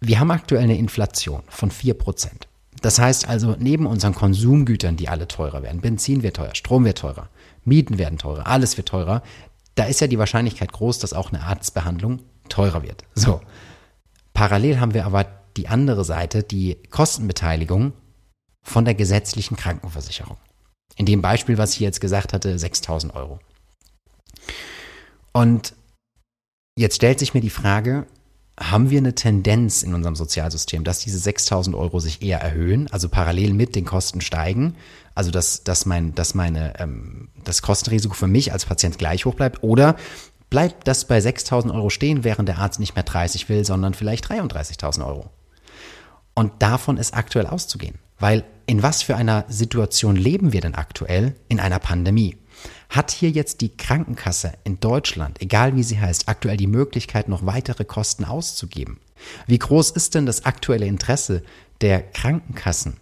Wir 0.00 0.20
haben 0.20 0.30
aktuell 0.30 0.62
eine 0.62 0.78
Inflation 0.78 1.42
von 1.48 1.70
4%. 1.70 2.28
Das 2.82 3.00
heißt 3.00 3.28
also, 3.28 3.56
neben 3.58 3.86
unseren 3.86 4.14
Konsumgütern, 4.14 4.96
die 4.96 5.08
alle 5.08 5.26
teurer 5.26 5.62
werden, 5.64 5.80
Benzin 5.80 6.22
wird 6.22 6.36
teurer, 6.36 6.54
Strom 6.54 6.84
wird 6.84 6.98
teurer, 6.98 7.28
Mieten 7.64 7.98
werden 7.98 8.18
teurer, 8.18 8.46
alles 8.46 8.76
wird 8.76 8.88
teurer, 8.88 9.22
da 9.74 9.84
ist 9.84 10.00
ja 10.00 10.06
die 10.06 10.18
Wahrscheinlichkeit 10.18 10.72
groß, 10.72 11.00
dass 11.00 11.12
auch 11.12 11.32
eine 11.32 11.42
Arztbehandlung 11.42 12.20
teurer 12.48 12.82
wird. 12.82 13.02
So. 13.14 13.40
Parallel 14.32 14.78
haben 14.78 14.94
wir 14.94 15.06
aber 15.06 15.37
die 15.58 15.68
andere 15.68 16.04
Seite, 16.04 16.42
die 16.42 16.78
Kostenbeteiligung 16.90 17.92
von 18.62 18.84
der 18.84 18.94
gesetzlichen 18.94 19.56
Krankenversicherung. 19.56 20.36
In 20.96 21.06
dem 21.06 21.20
Beispiel, 21.22 21.58
was 21.58 21.74
ich 21.74 21.80
jetzt 21.80 22.00
gesagt 22.00 22.32
hatte, 22.32 22.58
6000 22.58 23.14
Euro. 23.14 23.38
Und 25.32 25.74
jetzt 26.76 26.96
stellt 26.96 27.18
sich 27.18 27.34
mir 27.34 27.40
die 27.40 27.50
Frage, 27.50 28.06
haben 28.58 28.90
wir 28.90 28.98
eine 28.98 29.14
Tendenz 29.14 29.82
in 29.82 29.94
unserem 29.94 30.16
Sozialsystem, 30.16 30.82
dass 30.82 30.98
diese 31.00 31.18
6000 31.18 31.76
Euro 31.76 32.00
sich 32.00 32.22
eher 32.22 32.40
erhöhen, 32.40 32.88
also 32.90 33.08
parallel 33.08 33.52
mit 33.52 33.76
den 33.76 33.84
Kosten 33.84 34.20
steigen, 34.20 34.74
also 35.14 35.30
dass, 35.30 35.62
dass, 35.62 35.86
mein, 35.86 36.14
dass 36.14 36.34
meine, 36.34 36.78
ähm, 36.80 37.28
das 37.44 37.62
Kostenrisiko 37.62 38.14
für 38.14 38.26
mich 38.26 38.52
als 38.52 38.66
Patient 38.66 38.98
gleich 38.98 39.26
hoch 39.26 39.34
bleibt 39.34 39.62
oder 39.62 39.96
bleibt 40.50 40.88
das 40.88 41.04
bei 41.04 41.20
6000 41.20 41.72
Euro 41.72 41.90
stehen, 41.90 42.24
während 42.24 42.48
der 42.48 42.58
Arzt 42.58 42.80
nicht 42.80 42.94
mehr 42.96 43.04
30 43.04 43.48
will, 43.48 43.64
sondern 43.64 43.94
vielleicht 43.94 44.26
33.000 44.26 45.06
Euro. 45.06 45.30
Und 46.38 46.62
davon 46.62 46.98
ist 46.98 47.14
aktuell 47.14 47.48
auszugehen, 47.48 47.98
weil 48.20 48.44
in 48.66 48.84
was 48.84 49.02
für 49.02 49.16
einer 49.16 49.44
Situation 49.48 50.14
leben 50.14 50.52
wir 50.52 50.60
denn 50.60 50.76
aktuell 50.76 51.34
in 51.48 51.58
einer 51.58 51.80
Pandemie? 51.80 52.36
Hat 52.88 53.10
hier 53.10 53.30
jetzt 53.30 53.60
die 53.60 53.76
Krankenkasse 53.76 54.52
in 54.62 54.78
Deutschland, 54.78 55.42
egal 55.42 55.74
wie 55.74 55.82
sie 55.82 55.98
heißt, 55.98 56.28
aktuell 56.28 56.56
die 56.56 56.68
Möglichkeit, 56.68 57.28
noch 57.28 57.44
weitere 57.44 57.84
Kosten 57.84 58.24
auszugeben? 58.24 59.00
Wie 59.48 59.58
groß 59.58 59.90
ist 59.90 60.14
denn 60.14 60.26
das 60.26 60.44
aktuelle 60.44 60.86
Interesse 60.86 61.42
der 61.80 62.02
Krankenkassen, 62.02 62.98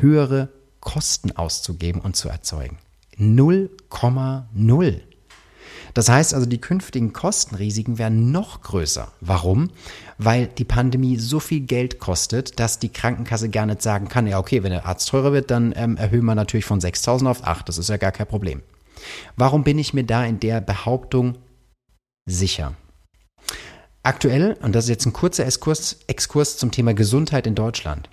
höhere 0.00 0.48
Kosten 0.80 1.30
auszugeben 1.30 2.00
und 2.00 2.16
zu 2.16 2.28
erzeugen? 2.28 2.78
0,0. 3.20 5.00
Das 5.96 6.10
heißt 6.10 6.34
also, 6.34 6.44
die 6.44 6.60
künftigen 6.60 7.14
Kostenrisiken 7.14 7.96
werden 7.96 8.30
noch 8.30 8.60
größer. 8.60 9.10
Warum? 9.22 9.70
Weil 10.18 10.46
die 10.46 10.66
Pandemie 10.66 11.16
so 11.16 11.40
viel 11.40 11.60
Geld 11.60 12.00
kostet, 12.00 12.60
dass 12.60 12.78
die 12.78 12.90
Krankenkasse 12.90 13.48
gar 13.48 13.64
nicht 13.64 13.80
sagen 13.80 14.10
kann, 14.10 14.26
ja 14.26 14.38
okay, 14.38 14.62
wenn 14.62 14.72
der 14.72 14.84
Arzt 14.84 15.08
teurer 15.08 15.32
wird, 15.32 15.50
dann 15.50 15.72
ähm, 15.74 15.96
erhöhen 15.96 16.26
wir 16.26 16.34
natürlich 16.34 16.66
von 16.66 16.82
6.000 16.82 17.30
auf 17.30 17.44
8. 17.44 17.66
Das 17.66 17.78
ist 17.78 17.88
ja 17.88 17.96
gar 17.96 18.12
kein 18.12 18.26
Problem. 18.26 18.60
Warum 19.36 19.64
bin 19.64 19.78
ich 19.78 19.94
mir 19.94 20.04
da 20.04 20.22
in 20.26 20.38
der 20.38 20.60
Behauptung 20.60 21.38
sicher? 22.26 22.74
Aktuell, 24.02 24.58
und 24.60 24.74
das 24.74 24.84
ist 24.84 24.90
jetzt 24.90 25.06
ein 25.06 25.14
kurzer 25.14 25.46
Exkurs, 25.46 26.00
Exkurs 26.08 26.58
zum 26.58 26.72
Thema 26.72 26.92
Gesundheit 26.92 27.46
in 27.46 27.54
Deutschland. 27.54 28.10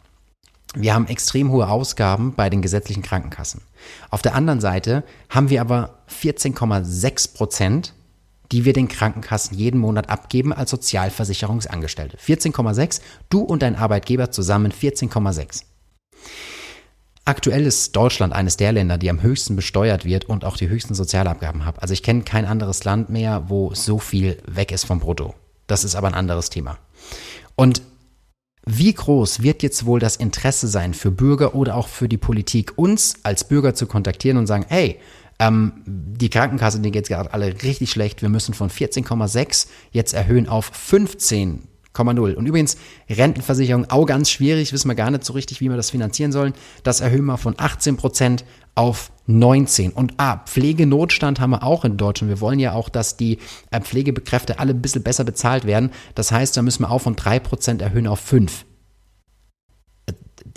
Wir 0.75 0.96
haben 0.96 1.08
extrem 1.08 1.51
hohe 1.51 1.70
Ausgaben 1.70 2.34
bei 2.34 2.50
den 2.50 2.62
gesetzlichen 2.62 3.03
Krankenkassen. 3.03 3.62
Auf 4.10 4.22
der 4.22 4.34
anderen 4.34 4.60
Seite 4.60 5.03
haben 5.30 5.50
wir 5.50 5.62
aber 5.62 6.00
14,6 6.10 7.36
Prozent, 7.36 7.94
die 8.51 8.65
wir 8.65 8.74
den 8.74 8.88
Krankenkassen 8.88 9.58
jeden 9.58 9.80
Monat 9.80 10.10
abgeben 10.10 10.51
als 10.51 10.72
Sozialversicherungsangestellte. 10.72 12.18
14,6, 12.18 13.01
du 13.30 13.42
und 13.42 13.62
dein 13.62 13.75
Arbeitgeber 13.75 14.32
zusammen 14.32 14.72
14,6. 14.72 15.63
Aktuell 17.25 17.65
ist 17.65 17.96
Deutschland 17.96 18.34
eines 18.34 18.58
der 18.58 18.74
Länder, 18.74 18.98
die 18.98 19.10
am 19.10 19.22
höchsten 19.22 19.56
besteuert 19.56 20.03
wird 20.06 20.25
und 20.25 20.44
auch 20.44 20.58
die 20.58 20.68
höchsten 20.68 20.94
Sozialabgaben 20.94 21.65
hat. 21.65 21.82
Also 21.82 21.94
ich 21.94 22.03
kenne 22.03 22.24
kein 22.24 22.46
anderes 22.46 22.84
Land 22.84 23.10
mehr, 23.10 23.46
wo 23.48 23.74
so 23.74 23.98
viel 23.98 24.42
weg 24.46 24.72
ist 24.72 24.84
vom 24.84 25.00
Brutto. 25.00 25.34
Das 25.68 25.84
ist 25.84 25.96
aber 25.96 26.08
ein 26.08 26.15
anderes 26.15 26.50
Thema. 26.50 26.77
Und 27.56 27.82
wie 28.65 28.93
groß 28.93 29.41
wird 29.41 29.63
jetzt 29.63 29.86
wohl 29.86 30.00
das 30.00 30.15
Interesse 30.15 30.67
sein 30.67 30.93
für 30.93 31.12
Bürger 31.12 31.55
oder 31.55 31.75
auch 31.75 31.88
für 31.88 32.08
die 32.08 32.17
Politik, 32.17 32.77
uns 32.77 33.15
als 33.24 33.43
Bürger 33.43 33.75
zu 33.75 33.88
kontaktieren 33.88 34.38
und 34.38 34.48
sagen, 34.48 34.65
hey, 34.67 35.00
ähm, 35.39 35.74
die 35.86 36.29
Krankenkasse, 36.29 36.79
denen 36.79 36.93
geht 36.93 37.03
es 37.03 37.10
gerade 37.10 37.34
alle 37.34 37.62
richtig 37.63 37.91
schlecht, 37.91 38.22
wir 38.22 38.29
müssen 38.29 38.53
von 38.53 38.70
14,6 38.70 39.67
jetzt 39.91 40.13
erhöhen 40.13 40.48
auf 40.48 40.65
15 40.65 41.67
0,0. 41.93 42.34
Und 42.34 42.46
übrigens, 42.46 42.77
Rentenversicherung 43.10 43.89
auch 43.89 44.05
ganz 44.05 44.29
schwierig, 44.29 44.74
wissen 44.74 44.88
wir 44.88 44.96
gar 44.96 45.12
nicht 45.12 45.24
so 45.24 45.34
richtig, 45.34 45.62
wie 45.62 45.70
wir 45.70 45.77
das 45.77 45.91
finanzieren 45.91 46.32
sollen. 46.32 46.53
Das 46.84 47.01
erhöhen 47.01 47.25
wir 47.25 47.38
von 47.38 47.55
18 47.58 47.98
Prozent 47.98 48.46
auf 48.75 49.12
19. 49.27 49.92
Und 49.92 50.13
ah, 50.18 50.42
Pflegenotstand 50.46 51.39
haben 51.39 51.51
wir 51.51 51.63
auch 51.63 51.86
in 51.86 51.98
Deutschland. 51.98 52.30
Wir 52.30 52.42
wollen 52.42 52.60
ja 52.60 52.74
auch, 52.74 52.89
dass 52.89 53.18
die 53.18 53.39
äh, 53.72 53.80
Pflegebekräfte 53.80 54.60
alle 54.60 54.74
ein 54.74 54.82
bisschen 54.82 55.03
besser 55.03 55.24
bezahlt 55.24 55.65
werden. 55.65 55.92
Das 56.15 56.32
heißt, 56.32 56.58
da 56.58 56.62
müssen 56.62 56.84
wir 56.84 56.92
auch 56.92 57.01
von 57.01 57.15
3 57.15 57.39
Prozent 57.39 57.82
erhöhen 57.82 58.08
auf 58.08 58.20
5 58.20 58.65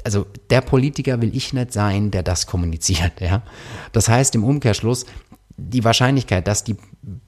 also 0.05 0.25
der 0.51 0.61
Politiker 0.61 1.21
will 1.21 1.35
ich 1.35 1.53
nicht 1.53 1.73
sein, 1.73 2.13
der 2.13 2.23
das 2.23 2.47
kommuniziert, 2.47 3.13
ja. 3.21 3.43
Das 3.93 4.09
heißt 4.09 4.35
im 4.37 4.45
Umkehrschluss, 4.45 5.05
die 5.57 5.85
Wahrscheinlichkeit, 5.85 6.47
dass 6.47 6.65
die 6.65 6.77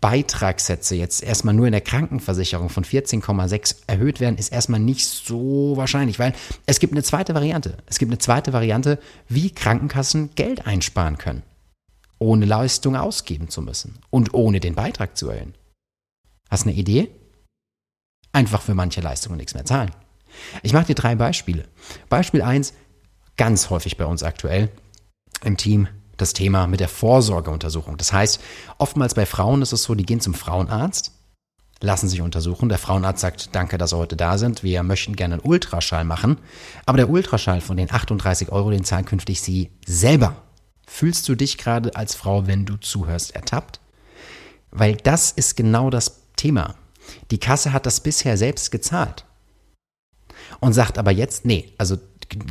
Beitragssätze 0.01 0.95
jetzt 0.97 1.23
erstmal 1.23 1.55
nur 1.55 1.67
in 1.67 1.73
der 1.73 1.81
Krankenversicherung 1.81 2.69
von 2.69 2.85
14,6 2.85 3.77
erhöht 3.87 4.21
werden, 4.21 4.37
ist 4.37 4.53
erstmal 4.53 4.81
nicht 4.81 5.07
so 5.07 5.77
wahrscheinlich, 5.77 6.19
weil 6.19 6.35
es 6.67 6.79
gibt 6.79 6.93
eine 6.93 7.03
zweite 7.03 7.35
Variante. 7.35 7.79
Es 7.87 7.99
gibt 7.99 8.11
eine 8.11 8.19
zweite 8.19 8.53
Variante, 8.53 8.99
wie 9.29 9.51
Krankenkassen 9.51 10.31
Geld 10.35 10.67
einsparen 10.67 11.17
können, 11.17 11.43
ohne 12.19 12.45
Leistung 12.45 12.97
ausgeben 12.97 13.49
zu 13.49 13.63
müssen 13.63 13.99
und 14.11 14.35
ohne 14.35 14.61
den 14.61 14.75
Beitrag 14.75 15.17
zu 15.17 15.31
erhöhen. 15.31 15.55
Hast 16.51 16.67
eine 16.67 16.77
Idee? 16.77 17.11
Einfach 18.33 18.63
für 18.63 18.75
manche 18.75 19.01
Leistungen 19.01 19.39
nichts 19.39 19.55
mehr 19.55 19.65
zahlen. 19.65 19.91
Ich 20.63 20.73
mache 20.73 20.87
dir 20.87 20.95
drei 20.95 21.15
Beispiele. 21.15 21.65
Beispiel 22.09 22.43
1, 22.43 22.75
ganz 23.37 23.71
häufig 23.71 23.97
bei 23.97 24.05
uns 24.05 24.23
aktuell 24.23 24.71
im 25.45 25.57
Team, 25.57 25.89
das 26.19 26.35
Thema 26.35 26.67
mit 26.67 26.81
der 26.81 26.89
Vorsorgeuntersuchung. 26.89 27.97
Das 27.97 28.13
heißt, 28.13 28.41
oftmals 28.77 29.15
bei 29.15 29.25
Frauen 29.25 29.63
ist 29.63 29.73
es 29.73 29.85
so, 29.85 29.95
die 29.95 30.05
gehen 30.05 30.21
zum 30.21 30.35
Frauenarzt, 30.35 31.13
lassen 31.81 32.09
sich 32.09 32.21
untersuchen. 32.21 32.69
Der 32.69 32.79
Frauenarzt 32.79 33.21
sagt, 33.21 33.55
danke, 33.55 33.79
dass 33.79 33.91
Sie 33.91 33.97
heute 33.97 34.17
da 34.17 34.37
sind. 34.37 34.63
Wir 34.63 34.83
möchten 34.83 35.17
gerne 35.17 35.35
einen 35.35 35.45
Ultraschall 35.45 36.05
machen. 36.05 36.39
Aber 36.85 36.99
der 36.99 37.09
Ultraschall 37.09 37.61
von 37.61 37.77
den 37.77 37.91
38 37.91 38.51
Euro, 38.53 38.71
den 38.71 38.85
zahlen 38.85 39.07
künftig 39.07 39.41
Sie 39.41 39.71
selber. 39.87 40.37
Fühlst 40.87 41.29
du 41.29 41.35
dich 41.35 41.57
gerade 41.59 41.95
als 41.95 42.15
Frau, 42.15 42.47
wenn 42.47 42.67
du 42.67 42.77
zuhörst, 42.77 43.35
ertappt? 43.35 43.81
Weil 44.71 44.97
das 44.97 45.31
ist 45.31 45.57
genau 45.57 45.91
das 45.91 46.23
Thema. 46.37 46.75
Die 47.31 47.39
Kasse 47.39 47.73
hat 47.73 47.87
das 47.87 48.01
bisher 48.01 48.37
selbst 48.37 48.71
gezahlt 48.71 49.25
und 50.61 50.73
sagt 50.73 50.99
aber 50.99 51.11
jetzt, 51.11 51.45
nee, 51.45 51.73
also 51.79 51.97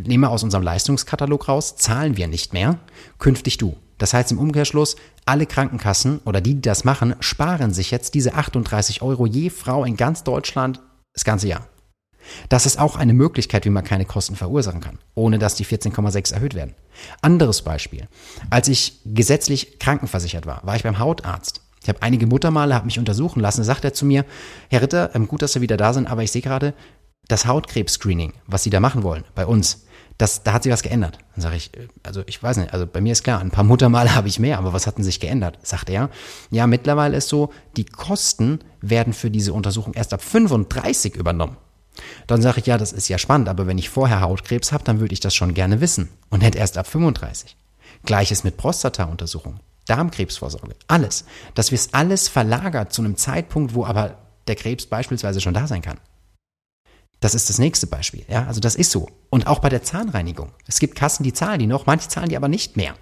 nehmen 0.05 0.23
wir 0.23 0.29
aus 0.29 0.43
unserem 0.43 0.63
Leistungskatalog 0.63 1.47
raus, 1.47 1.75
zahlen 1.75 2.17
wir 2.17 2.27
nicht 2.27 2.53
mehr, 2.53 2.79
künftig 3.19 3.57
du. 3.57 3.75
Das 3.97 4.13
heißt 4.13 4.31
im 4.31 4.39
Umkehrschluss, 4.39 4.95
alle 5.25 5.45
Krankenkassen 5.45 6.19
oder 6.25 6.41
die, 6.41 6.55
die 6.55 6.61
das 6.61 6.83
machen, 6.83 7.15
sparen 7.19 7.73
sich 7.73 7.91
jetzt 7.91 8.13
diese 8.13 8.35
38 8.35 9.01
Euro 9.01 9.25
je 9.25 9.49
Frau 9.49 9.83
in 9.83 9.97
ganz 9.97 10.23
Deutschland 10.23 10.81
das 11.13 11.23
ganze 11.23 11.47
Jahr. 11.47 11.67
Das 12.49 12.65
ist 12.65 12.79
auch 12.79 12.95
eine 12.95 13.13
Möglichkeit, 13.13 13.65
wie 13.65 13.69
man 13.69 13.83
keine 13.83 14.05
Kosten 14.05 14.35
verursachen 14.35 14.81
kann, 14.81 14.99
ohne 15.15 15.39
dass 15.39 15.55
die 15.55 15.65
14,6 15.65 16.33
erhöht 16.33 16.53
werden. 16.53 16.75
Anderes 17.21 17.61
Beispiel. 17.61 18.07
Als 18.49 18.67
ich 18.67 18.99
gesetzlich 19.05 19.79
krankenversichert 19.79 20.45
war, 20.45 20.65
war 20.65 20.75
ich 20.75 20.83
beim 20.83 20.99
Hautarzt. 20.99 21.61
Ich 21.81 21.89
habe 21.89 22.01
einige 22.01 22.27
Muttermale, 22.27 22.75
habe 22.75 22.85
mich 22.85 22.99
untersuchen 22.99 23.39
lassen, 23.39 23.63
sagt 23.63 23.85
er 23.85 23.93
zu 23.93 24.05
mir, 24.05 24.25
Herr 24.69 24.81
Ritter, 24.81 25.15
ähm, 25.15 25.27
gut, 25.27 25.41
dass 25.41 25.53
Sie 25.53 25.61
wieder 25.61 25.77
da 25.77 25.93
sind, 25.93 26.07
aber 26.07 26.21
ich 26.21 26.31
sehe 26.31 26.41
gerade, 26.41 26.73
das 27.27 27.45
Hautkrebs-Screening, 27.45 28.33
was 28.47 28.63
Sie 28.63 28.69
da 28.69 28.79
machen 28.79 29.03
wollen, 29.03 29.23
bei 29.35 29.45
uns, 29.45 29.85
das, 30.17 30.43
da 30.43 30.53
hat 30.53 30.63
sich 30.63 30.71
was 30.71 30.81
geändert. 30.81 31.19
Dann 31.35 31.43
sage 31.43 31.57
ich, 31.57 31.71
also 32.03 32.23
ich 32.25 32.41
weiß 32.41 32.57
nicht, 32.57 32.73
also 32.73 32.87
bei 32.87 33.01
mir 33.01 33.11
ist 33.11 33.23
klar, 33.23 33.39
ein 33.39 33.51
paar 33.51 33.63
Muttermale 33.63 34.15
habe 34.15 34.27
ich 34.27 34.39
mehr, 34.39 34.57
aber 34.57 34.73
was 34.73 34.87
hat 34.87 34.97
denn 34.97 35.03
sich 35.03 35.19
geändert? 35.19 35.59
Sagt 35.61 35.89
er, 35.89 36.09
ja, 36.49 36.67
mittlerweile 36.67 37.17
ist 37.17 37.29
so, 37.29 37.51
die 37.75 37.85
Kosten 37.85 38.59
werden 38.81 39.13
für 39.13 39.29
diese 39.29 39.53
Untersuchung 39.53 39.93
erst 39.93 40.13
ab 40.13 40.21
35 40.21 41.15
übernommen. 41.15 41.57
Dann 42.27 42.41
sage 42.41 42.59
ich, 42.59 42.67
ja, 42.67 42.77
das 42.77 42.93
ist 42.93 43.07
ja 43.07 43.17
spannend, 43.17 43.49
aber 43.49 43.67
wenn 43.67 43.77
ich 43.77 43.89
vorher 43.89 44.21
Hautkrebs 44.21 44.71
habe, 44.71 44.83
dann 44.83 44.99
würde 44.99 45.13
ich 45.13 45.19
das 45.19 45.35
schon 45.35 45.53
gerne 45.53 45.81
wissen 45.81 46.09
und 46.29 46.43
nicht 46.43 46.55
erst 46.55 46.77
ab 46.77 46.87
35. 46.87 47.55
Gleiches 48.05 48.43
mit 48.43 48.57
Prostata-Untersuchung, 48.57 49.59
Darmkrebsvorsorge, 49.87 50.75
alles. 50.87 51.25
Dass 51.55 51.71
wir 51.71 51.77
es 51.77 51.93
alles 51.93 52.27
verlagert 52.27 52.93
zu 52.93 53.01
einem 53.01 53.17
Zeitpunkt, 53.17 53.73
wo 53.73 53.85
aber 53.85 54.17
der 54.47 54.55
Krebs 54.55 54.85
beispielsweise 54.85 55.41
schon 55.41 55.55
da 55.55 55.67
sein 55.67 55.81
kann. 55.81 55.99
Das 57.19 57.33
ist 57.33 57.49
das 57.49 57.57
nächste 57.57 57.87
Beispiel. 57.87 58.25
Ja, 58.29 58.45
also 58.45 58.59
das 58.59 58.75
ist 58.75 58.91
so. 58.91 59.07
Und 59.29 59.47
auch 59.47 59.59
bei 59.59 59.69
der 59.69 59.81
Zahnreinigung. 59.81 60.51
Es 60.67 60.79
gibt 60.79 60.95
Kassen, 60.95 61.23
die 61.23 61.33
zahlen 61.33 61.59
die 61.59 61.67
noch, 61.67 61.87
manche 61.87 62.09
zahlen 62.09 62.29
die 62.29 62.37
aber 62.37 62.47
nicht 62.47 62.77
mehr. 62.77 62.93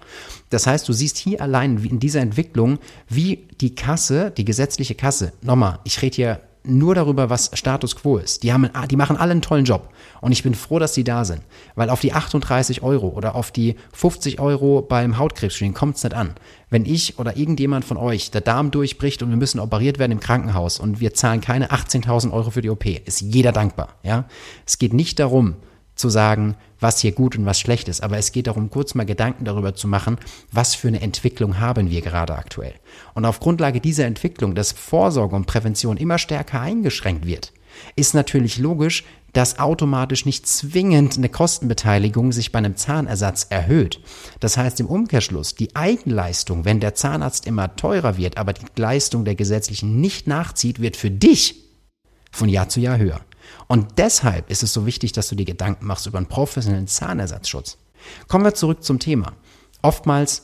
Das 0.48 0.66
heißt, 0.66 0.88
du 0.88 0.92
siehst 0.92 1.18
hier 1.18 1.42
allein 1.42 1.76
in 1.84 2.00
dieser 2.00 2.20
Entwicklung, 2.20 2.78
wie 3.08 3.48
die 3.60 3.74
Kasse, 3.74 4.30
die 4.30 4.44
gesetzliche 4.44 4.94
Kasse, 4.94 5.32
nochmal, 5.42 5.80
ich 5.84 6.00
rede 6.00 6.16
hier 6.16 6.40
nur 6.66 6.94
darüber, 6.94 7.30
was 7.30 7.50
Status 7.54 7.96
quo 7.96 8.18
ist. 8.18 8.42
Die, 8.42 8.52
haben, 8.52 8.68
die 8.90 8.96
machen 8.96 9.16
alle 9.16 9.32
einen 9.32 9.42
tollen 9.42 9.64
Job. 9.64 9.88
Und 10.20 10.32
ich 10.32 10.42
bin 10.42 10.54
froh, 10.54 10.78
dass 10.78 10.94
sie 10.94 11.04
da 11.04 11.24
sind. 11.24 11.42
Weil 11.74 11.90
auf 11.90 12.00
die 12.00 12.12
38 12.12 12.82
Euro 12.82 13.08
oder 13.08 13.34
auf 13.34 13.50
die 13.50 13.76
50 13.92 14.40
Euro 14.40 14.82
beim 14.82 15.18
Hautkrebsschreening 15.18 15.74
kommt 15.74 15.96
es 15.96 16.04
nicht 16.04 16.14
an. 16.14 16.34
Wenn 16.70 16.84
ich 16.84 17.18
oder 17.18 17.36
irgendjemand 17.36 17.84
von 17.84 17.96
euch 17.96 18.30
der 18.30 18.40
Darm 18.40 18.70
durchbricht 18.70 19.22
und 19.22 19.30
wir 19.30 19.36
müssen 19.36 19.60
operiert 19.60 19.98
werden 19.98 20.12
im 20.12 20.20
Krankenhaus 20.20 20.80
und 20.80 21.00
wir 21.00 21.14
zahlen 21.14 21.40
keine 21.40 21.70
18.000 21.70 22.32
Euro 22.32 22.50
für 22.50 22.62
die 22.62 22.70
OP, 22.70 22.86
ist 22.86 23.20
jeder 23.20 23.52
dankbar. 23.52 23.88
Ja? 24.02 24.24
Es 24.66 24.78
geht 24.78 24.92
nicht 24.92 25.18
darum, 25.18 25.56
zu 25.96 26.08
sagen, 26.08 26.54
was 26.78 27.00
hier 27.00 27.12
gut 27.12 27.36
und 27.36 27.46
was 27.46 27.58
schlecht 27.58 27.88
ist, 27.88 28.02
aber 28.02 28.18
es 28.18 28.30
geht 28.30 28.46
darum, 28.46 28.70
kurz 28.70 28.94
mal 28.94 29.06
Gedanken 29.06 29.44
darüber 29.44 29.74
zu 29.74 29.88
machen, 29.88 30.18
was 30.52 30.74
für 30.74 30.88
eine 30.88 31.00
Entwicklung 31.00 31.58
haben 31.58 31.90
wir 31.90 32.02
gerade 32.02 32.36
aktuell. 32.36 32.74
Und 33.14 33.24
auf 33.24 33.40
Grundlage 33.40 33.80
dieser 33.80 34.04
Entwicklung, 34.04 34.54
dass 34.54 34.72
Vorsorge 34.72 35.34
und 35.34 35.46
Prävention 35.46 35.96
immer 35.96 36.18
stärker 36.18 36.60
eingeschränkt 36.60 37.26
wird, 37.26 37.52
ist 37.94 38.14
natürlich 38.14 38.58
logisch, 38.58 39.04
dass 39.32 39.58
automatisch 39.58 40.24
nicht 40.24 40.46
zwingend 40.46 41.18
eine 41.18 41.28
Kostenbeteiligung 41.28 42.32
sich 42.32 42.52
bei 42.52 42.58
einem 42.58 42.76
Zahnersatz 42.76 43.46
erhöht. 43.50 44.00
Das 44.40 44.56
heißt 44.56 44.80
im 44.80 44.86
Umkehrschluss, 44.86 45.54
die 45.54 45.76
Eigenleistung, 45.76 46.64
wenn 46.64 46.80
der 46.80 46.94
Zahnarzt 46.94 47.46
immer 47.46 47.76
teurer 47.76 48.16
wird, 48.16 48.38
aber 48.38 48.54
die 48.54 48.64
Leistung 48.76 49.26
der 49.26 49.34
gesetzlichen 49.34 50.00
nicht 50.00 50.26
nachzieht, 50.26 50.80
wird 50.80 50.96
für 50.96 51.10
dich 51.10 51.64
von 52.32 52.48
Jahr 52.48 52.70
zu 52.70 52.80
Jahr 52.80 52.96
höher. 52.96 53.20
Und 53.66 53.98
deshalb 53.98 54.50
ist 54.50 54.62
es 54.62 54.72
so 54.72 54.86
wichtig, 54.86 55.12
dass 55.12 55.28
du 55.28 55.34
dir 55.34 55.44
Gedanken 55.44 55.86
machst 55.86 56.06
über 56.06 56.18
einen 56.18 56.28
professionellen 56.28 56.86
Zahnersatzschutz. 56.86 57.78
Kommen 58.28 58.44
wir 58.44 58.54
zurück 58.54 58.84
zum 58.84 58.98
Thema. 58.98 59.32
Oftmals 59.82 60.42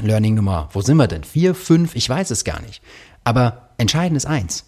Learning 0.00 0.34
Nummer, 0.34 0.68
wo 0.72 0.80
sind 0.80 0.96
wir 0.96 1.06
denn? 1.06 1.24
Vier, 1.24 1.54
fünf, 1.54 1.94
ich 1.94 2.08
weiß 2.08 2.30
es 2.30 2.44
gar 2.44 2.60
nicht. 2.60 2.82
Aber 3.22 3.70
entscheidend 3.78 4.16
ist 4.16 4.26
eins. 4.26 4.64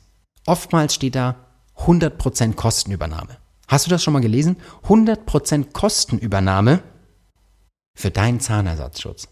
Oftmals 0.46 0.94
steht 0.94 1.14
da 1.14 1.37
100% 1.78 2.54
Kostenübernahme. 2.54 3.38
Hast 3.68 3.87
du 3.87 3.90
das 3.90 4.02
schon 4.02 4.12
mal 4.12 4.20
gelesen? 4.20 4.56
100% 4.85 5.73
Kostenübernahme 5.73 6.82
für 7.94 8.11
deinen 8.11 8.40
Zahnersatzschutz. 8.40 9.28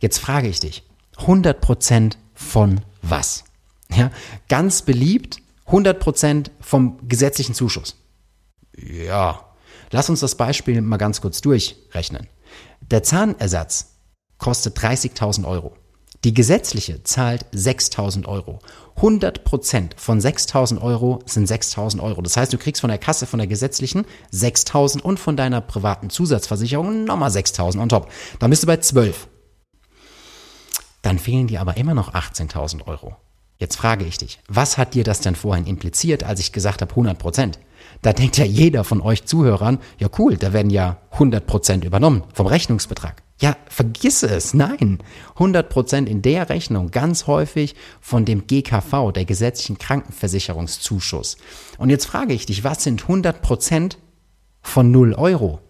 Jetzt 0.00 0.18
frage 0.18 0.48
ich 0.48 0.60
dich, 0.60 0.82
100% 1.18 2.16
von 2.34 2.80
was? 3.02 3.44
Ja, 3.90 4.10
ganz 4.48 4.82
beliebt 4.82 5.40
100% 5.70 6.50
vom 6.60 6.98
gesetzlichen 7.08 7.54
Zuschuss. 7.54 7.96
Ja, 8.76 9.44
lass 9.90 10.08
uns 10.10 10.20
das 10.20 10.34
Beispiel 10.34 10.80
mal 10.80 10.96
ganz 10.96 11.20
kurz 11.20 11.40
durchrechnen. 11.40 12.28
Der 12.80 13.02
Zahnersatz 13.02 13.96
kostet 14.38 14.78
30.000 14.78 15.46
Euro. 15.46 15.74
Die 16.24 16.34
gesetzliche 16.34 17.04
zahlt 17.04 17.46
6.000 17.54 18.26
Euro. 18.26 18.58
100 18.96 19.44
Prozent 19.44 19.94
von 19.96 20.20
6.000 20.20 20.82
Euro 20.82 21.20
sind 21.26 21.48
6.000 21.48 22.02
Euro. 22.02 22.22
Das 22.22 22.36
heißt, 22.36 22.52
du 22.52 22.58
kriegst 22.58 22.80
von 22.80 22.88
der 22.88 22.98
Kasse, 22.98 23.26
von 23.26 23.38
der 23.38 23.46
gesetzlichen 23.46 24.04
6.000 24.32 25.00
und 25.00 25.20
von 25.20 25.36
deiner 25.36 25.60
privaten 25.60 26.10
Zusatzversicherung 26.10 27.04
nochmal 27.04 27.30
6.000 27.30 27.80
on 27.80 27.88
top. 27.88 28.10
Dann 28.40 28.50
bist 28.50 28.64
du 28.64 28.66
bei 28.66 28.78
12. 28.78 29.28
Dann 31.02 31.20
fehlen 31.20 31.46
dir 31.46 31.60
aber 31.60 31.76
immer 31.76 31.94
noch 31.94 32.14
18.000 32.14 32.86
Euro. 32.86 33.16
Jetzt 33.58 33.76
frage 33.76 34.04
ich 34.04 34.18
dich, 34.18 34.38
was 34.48 34.78
hat 34.78 34.94
dir 34.94 35.02
das 35.02 35.20
denn 35.20 35.34
vorhin 35.34 35.66
impliziert, 35.66 36.22
als 36.22 36.38
ich 36.38 36.52
gesagt 36.52 36.80
habe 36.80 36.92
100 36.92 37.18
Prozent? 37.18 37.58
Da 38.02 38.12
denkt 38.12 38.38
ja 38.38 38.44
jeder 38.44 38.84
von 38.84 39.00
euch 39.00 39.24
Zuhörern, 39.24 39.78
ja 39.98 40.08
cool, 40.18 40.36
da 40.36 40.52
werden 40.52 40.70
ja 40.70 40.98
100 41.10 41.44
Prozent 41.44 41.84
übernommen 41.84 42.22
vom 42.32 42.46
Rechnungsbetrag. 42.46 43.22
Ja, 43.40 43.56
vergiss 43.68 44.22
es, 44.22 44.54
nein. 44.54 44.98
100 45.34 45.68
Prozent 45.68 46.08
in 46.08 46.22
der 46.22 46.48
Rechnung 46.48 46.92
ganz 46.92 47.26
häufig 47.26 47.74
von 48.00 48.24
dem 48.24 48.46
GKV, 48.46 49.12
der 49.12 49.24
gesetzlichen 49.24 49.78
Krankenversicherungszuschuss. 49.78 51.36
Und 51.78 51.90
jetzt 51.90 52.06
frage 52.06 52.34
ich 52.34 52.46
dich, 52.46 52.62
was 52.62 52.84
sind 52.84 53.02
100 53.02 53.42
Prozent 53.42 53.98
von 54.60 54.90
0 54.92 55.14
Euro? 55.14 55.60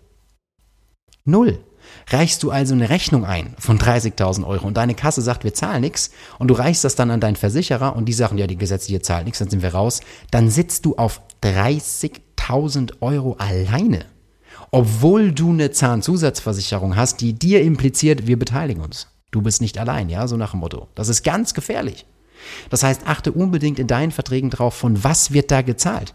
Null. 1.24 1.58
Reichst 2.08 2.42
du 2.42 2.50
also 2.50 2.74
eine 2.74 2.88
Rechnung 2.88 3.24
ein 3.24 3.54
von 3.58 3.78
30.000 3.78 4.46
Euro 4.46 4.66
und 4.66 4.76
deine 4.76 4.94
Kasse 4.94 5.20
sagt, 5.20 5.44
wir 5.44 5.54
zahlen 5.54 5.82
nichts 5.82 6.10
und 6.38 6.48
du 6.48 6.54
reichst 6.54 6.84
das 6.84 6.94
dann 6.94 7.10
an 7.10 7.20
deinen 7.20 7.36
Versicherer 7.36 7.94
und 7.96 8.06
die 8.06 8.12
sagen, 8.12 8.38
ja, 8.38 8.46
die 8.46 8.56
gesetzliche 8.56 9.02
zahlt 9.02 9.24
nichts, 9.24 9.38
dann 9.40 9.50
sind 9.50 9.62
wir 9.62 9.74
raus, 9.74 10.00
dann 10.30 10.50
sitzt 10.50 10.86
du 10.86 10.96
auf 10.96 11.20
30.000 11.42 12.94
Euro 13.00 13.34
alleine. 13.38 14.06
Obwohl 14.70 15.32
du 15.32 15.50
eine 15.50 15.70
Zahnzusatzversicherung 15.70 16.96
hast, 16.96 17.20
die 17.20 17.32
dir 17.32 17.62
impliziert, 17.62 18.26
wir 18.26 18.38
beteiligen 18.38 18.82
uns. 18.82 19.08
Du 19.30 19.42
bist 19.42 19.60
nicht 19.60 19.78
allein, 19.78 20.08
ja, 20.08 20.26
so 20.26 20.36
nach 20.36 20.52
dem 20.52 20.60
Motto. 20.60 20.88
Das 20.94 21.08
ist 21.08 21.22
ganz 21.22 21.54
gefährlich. 21.54 22.06
Das 22.70 22.82
heißt, 22.82 23.06
achte 23.06 23.32
unbedingt 23.32 23.78
in 23.78 23.86
deinen 23.86 24.12
Verträgen 24.12 24.50
drauf, 24.50 24.74
von 24.74 25.04
was 25.04 25.32
wird 25.32 25.50
da 25.50 25.62
gezahlt. 25.62 26.14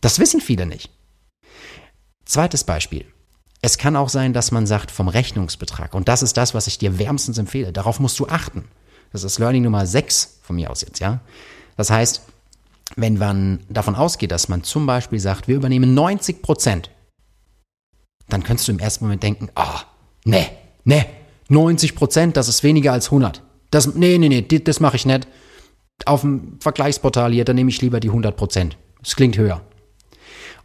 Das 0.00 0.18
wissen 0.18 0.40
viele 0.40 0.66
nicht. 0.66 0.90
Zweites 2.24 2.64
Beispiel. 2.64 3.06
Es 3.60 3.78
kann 3.78 3.96
auch 3.96 4.08
sein, 4.08 4.32
dass 4.32 4.52
man 4.52 4.66
sagt 4.66 4.90
vom 4.90 5.08
Rechnungsbetrag. 5.08 5.94
Und 5.94 6.08
das 6.08 6.22
ist 6.22 6.36
das, 6.36 6.54
was 6.54 6.66
ich 6.66 6.78
dir 6.78 6.98
wärmstens 6.98 7.38
empfehle. 7.38 7.72
Darauf 7.72 7.98
musst 7.98 8.18
du 8.18 8.28
achten. 8.28 8.64
Das 9.12 9.24
ist 9.24 9.38
Learning 9.38 9.62
Nummer 9.62 9.86
6 9.86 10.40
von 10.42 10.56
mir 10.56 10.70
aus 10.70 10.82
jetzt, 10.82 11.00
ja. 11.00 11.20
Das 11.76 11.90
heißt, 11.90 12.22
wenn 12.96 13.18
man 13.18 13.60
davon 13.68 13.94
ausgeht, 13.94 14.30
dass 14.30 14.48
man 14.48 14.62
zum 14.62 14.86
Beispiel 14.86 15.20
sagt, 15.20 15.48
wir 15.48 15.56
übernehmen 15.56 15.94
90 15.94 16.42
Prozent, 16.42 16.90
dann 18.28 18.42
könntest 18.42 18.68
du 18.68 18.72
im 18.72 18.78
ersten 18.78 19.04
Moment 19.04 19.22
denken, 19.22 19.48
ah, 19.54 19.74
oh, 19.74 19.80
ne, 20.24 20.46
ne, 20.84 21.06
90 21.48 21.94
Prozent, 21.94 22.36
das 22.36 22.48
ist 22.48 22.62
weniger 22.62 22.92
als 22.92 23.06
100. 23.06 23.42
Das, 23.70 23.94
nee, 23.94 24.18
nee, 24.18 24.28
nee, 24.28 24.42
das 24.42 24.80
mache 24.80 24.96
ich 24.96 25.06
nicht. 25.06 25.26
Auf 26.04 26.20
dem 26.20 26.58
Vergleichsportal 26.60 27.32
hier, 27.32 27.44
da 27.44 27.52
nehme 27.52 27.70
ich 27.70 27.80
lieber 27.80 28.00
die 28.00 28.08
100 28.08 28.36
Prozent. 28.36 28.76
Das 29.00 29.16
klingt 29.16 29.36
höher. 29.36 29.62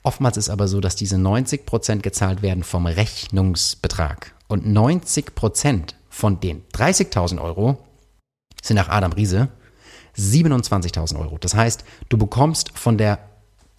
Oftmals 0.04 0.36
ist 0.36 0.50
aber 0.50 0.68
so, 0.68 0.82
dass 0.82 0.98
diese 0.98 1.18
90 1.18 1.66
Prozent 1.66 2.04
gezahlt 2.04 2.42
werden 2.42 2.64
vom 2.64 2.86
Rechnungsbetrag. 2.86 4.34
Und 4.48 4.68
90 4.68 5.34
Prozent 5.34 5.96
von 6.10 6.42
den 6.42 6.64
30.000 6.74 7.42
Euro 7.42 7.78
sind 8.62 8.76
nach 8.76 8.90
Adam 8.90 9.14
Riese 9.14 9.48
27.000 10.18 11.20
Euro. 11.20 11.38
Das 11.40 11.56
heißt, 11.56 11.84
du 12.10 12.18
bekommst 12.18 12.78
von 12.78 12.98
der 12.98 13.20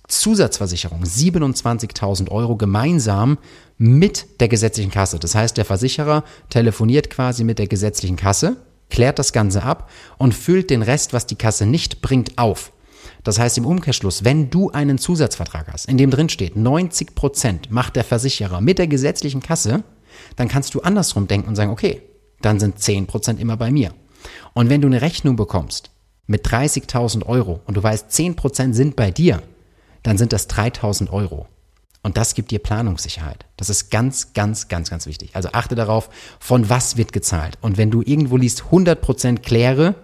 Zusatzversicherung 0.08 1.04
27.000 1.04 2.30
Euro 2.30 2.56
gemeinsam 2.56 3.38
mit 3.78 4.40
der 4.40 4.48
gesetzlichen 4.48 4.90
Kasse. 4.90 5.18
Das 5.18 5.34
heißt, 5.34 5.56
der 5.56 5.64
Versicherer 5.64 6.24
telefoniert 6.50 7.10
quasi 7.10 7.44
mit 7.44 7.58
der 7.58 7.68
gesetzlichen 7.68 8.16
Kasse, 8.16 8.56
klärt 8.90 9.18
das 9.18 9.32
Ganze 9.32 9.62
ab 9.62 9.90
und 10.18 10.34
füllt 10.34 10.70
den 10.70 10.82
Rest, 10.82 11.12
was 11.12 11.26
die 11.26 11.36
Kasse 11.36 11.66
nicht 11.66 12.02
bringt, 12.02 12.36
auf. 12.36 12.72
Das 13.24 13.38
heißt 13.38 13.58
im 13.58 13.66
Umkehrschluss, 13.66 14.22
wenn 14.22 14.50
du 14.50 14.70
einen 14.70 14.98
Zusatzvertrag 14.98 15.72
hast, 15.72 15.86
in 15.86 15.96
dem 15.96 16.10
drin 16.10 16.28
steht, 16.28 16.56
90 16.56 17.14
Prozent 17.14 17.70
macht 17.70 17.96
der 17.96 18.04
Versicherer 18.04 18.60
mit 18.60 18.78
der 18.78 18.86
gesetzlichen 18.86 19.42
Kasse, 19.42 19.82
dann 20.36 20.48
kannst 20.48 20.74
du 20.74 20.82
andersrum 20.82 21.26
denken 21.26 21.48
und 21.48 21.56
sagen, 21.56 21.70
okay, 21.70 22.02
dann 22.42 22.60
sind 22.60 22.78
10 22.78 23.06
Prozent 23.06 23.40
immer 23.40 23.56
bei 23.56 23.70
mir. 23.70 23.94
Und 24.52 24.68
wenn 24.68 24.82
du 24.82 24.88
eine 24.88 25.00
Rechnung 25.00 25.36
bekommst 25.36 25.90
mit 26.26 26.46
30.000 26.46 27.26
Euro 27.26 27.60
und 27.66 27.76
du 27.76 27.82
weißt, 27.82 28.12
10 28.12 28.36
Prozent 28.36 28.76
sind 28.76 28.94
bei 28.94 29.10
dir, 29.10 29.42
dann 30.02 30.18
sind 30.18 30.32
das 30.32 30.48
3.000 30.48 31.10
Euro. 31.10 31.48
Und 32.02 32.18
das 32.18 32.34
gibt 32.34 32.50
dir 32.50 32.58
Planungssicherheit. 32.58 33.46
Das 33.56 33.70
ist 33.70 33.90
ganz, 33.90 34.34
ganz, 34.34 34.68
ganz, 34.68 34.90
ganz 34.90 35.06
wichtig. 35.06 35.30
Also 35.34 35.48
achte 35.52 35.74
darauf, 35.74 36.10
von 36.38 36.68
was 36.68 36.98
wird 36.98 37.14
gezahlt. 37.14 37.56
Und 37.62 37.78
wenn 37.78 37.90
du 37.90 38.02
irgendwo 38.02 38.36
liest, 38.36 38.66
100 38.66 39.00
Prozent 39.00 39.42
kläre, 39.42 39.94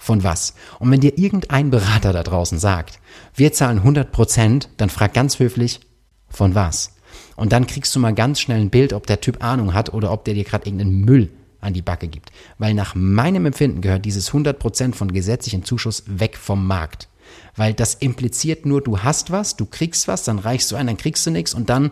von 0.00 0.24
was? 0.24 0.54
Und 0.78 0.90
wenn 0.90 1.00
dir 1.00 1.18
irgendein 1.18 1.70
Berater 1.70 2.12
da 2.12 2.22
draußen 2.22 2.58
sagt, 2.58 2.98
wir 3.34 3.52
zahlen 3.52 3.78
100 3.78 4.10
Prozent, 4.10 4.68
dann 4.78 4.90
frag 4.90 5.14
ganz 5.14 5.38
höflich, 5.38 5.80
von 6.28 6.54
was? 6.54 6.94
Und 7.36 7.52
dann 7.52 7.66
kriegst 7.66 7.94
du 7.94 8.00
mal 8.00 8.14
ganz 8.14 8.40
schnell 8.40 8.60
ein 8.60 8.70
Bild, 8.70 8.92
ob 8.92 9.06
der 9.06 9.20
Typ 9.20 9.44
Ahnung 9.44 9.74
hat 9.74 9.92
oder 9.92 10.10
ob 10.10 10.24
der 10.24 10.34
dir 10.34 10.44
gerade 10.44 10.66
irgendeinen 10.66 11.04
Müll 11.04 11.30
an 11.60 11.74
die 11.74 11.82
Backe 11.82 12.08
gibt. 12.08 12.30
Weil 12.58 12.74
nach 12.74 12.94
meinem 12.94 13.46
Empfinden 13.46 13.82
gehört 13.82 14.04
dieses 14.04 14.28
100 14.28 14.58
Prozent 14.58 14.96
von 14.96 15.12
gesetzlichen 15.12 15.64
Zuschuss 15.64 16.04
weg 16.06 16.36
vom 16.36 16.66
Markt. 16.66 17.08
Weil 17.56 17.74
das 17.74 17.94
impliziert 17.94 18.64
nur, 18.64 18.80
du 18.80 19.00
hast 19.00 19.30
was, 19.30 19.56
du 19.56 19.66
kriegst 19.66 20.08
was, 20.08 20.24
dann 20.24 20.38
reichst 20.38 20.70
du 20.70 20.76
ein, 20.76 20.86
dann 20.86 20.96
kriegst 20.96 21.26
du 21.26 21.30
nichts 21.30 21.52
und 21.52 21.68
dann, 21.68 21.90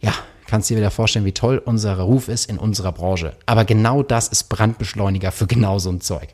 ja, 0.00 0.12
kannst 0.46 0.70
dir 0.70 0.76
wieder 0.76 0.90
vorstellen, 0.90 1.24
wie 1.24 1.32
toll 1.32 1.62
unser 1.64 1.98
Ruf 1.98 2.28
ist 2.28 2.50
in 2.50 2.58
unserer 2.58 2.92
Branche. 2.92 3.36
Aber 3.46 3.64
genau 3.64 4.02
das 4.02 4.28
ist 4.28 4.48
Brandbeschleuniger 4.48 5.30
für 5.30 5.46
genau 5.46 5.78
so 5.78 5.90
ein 5.90 6.00
Zeug. 6.00 6.28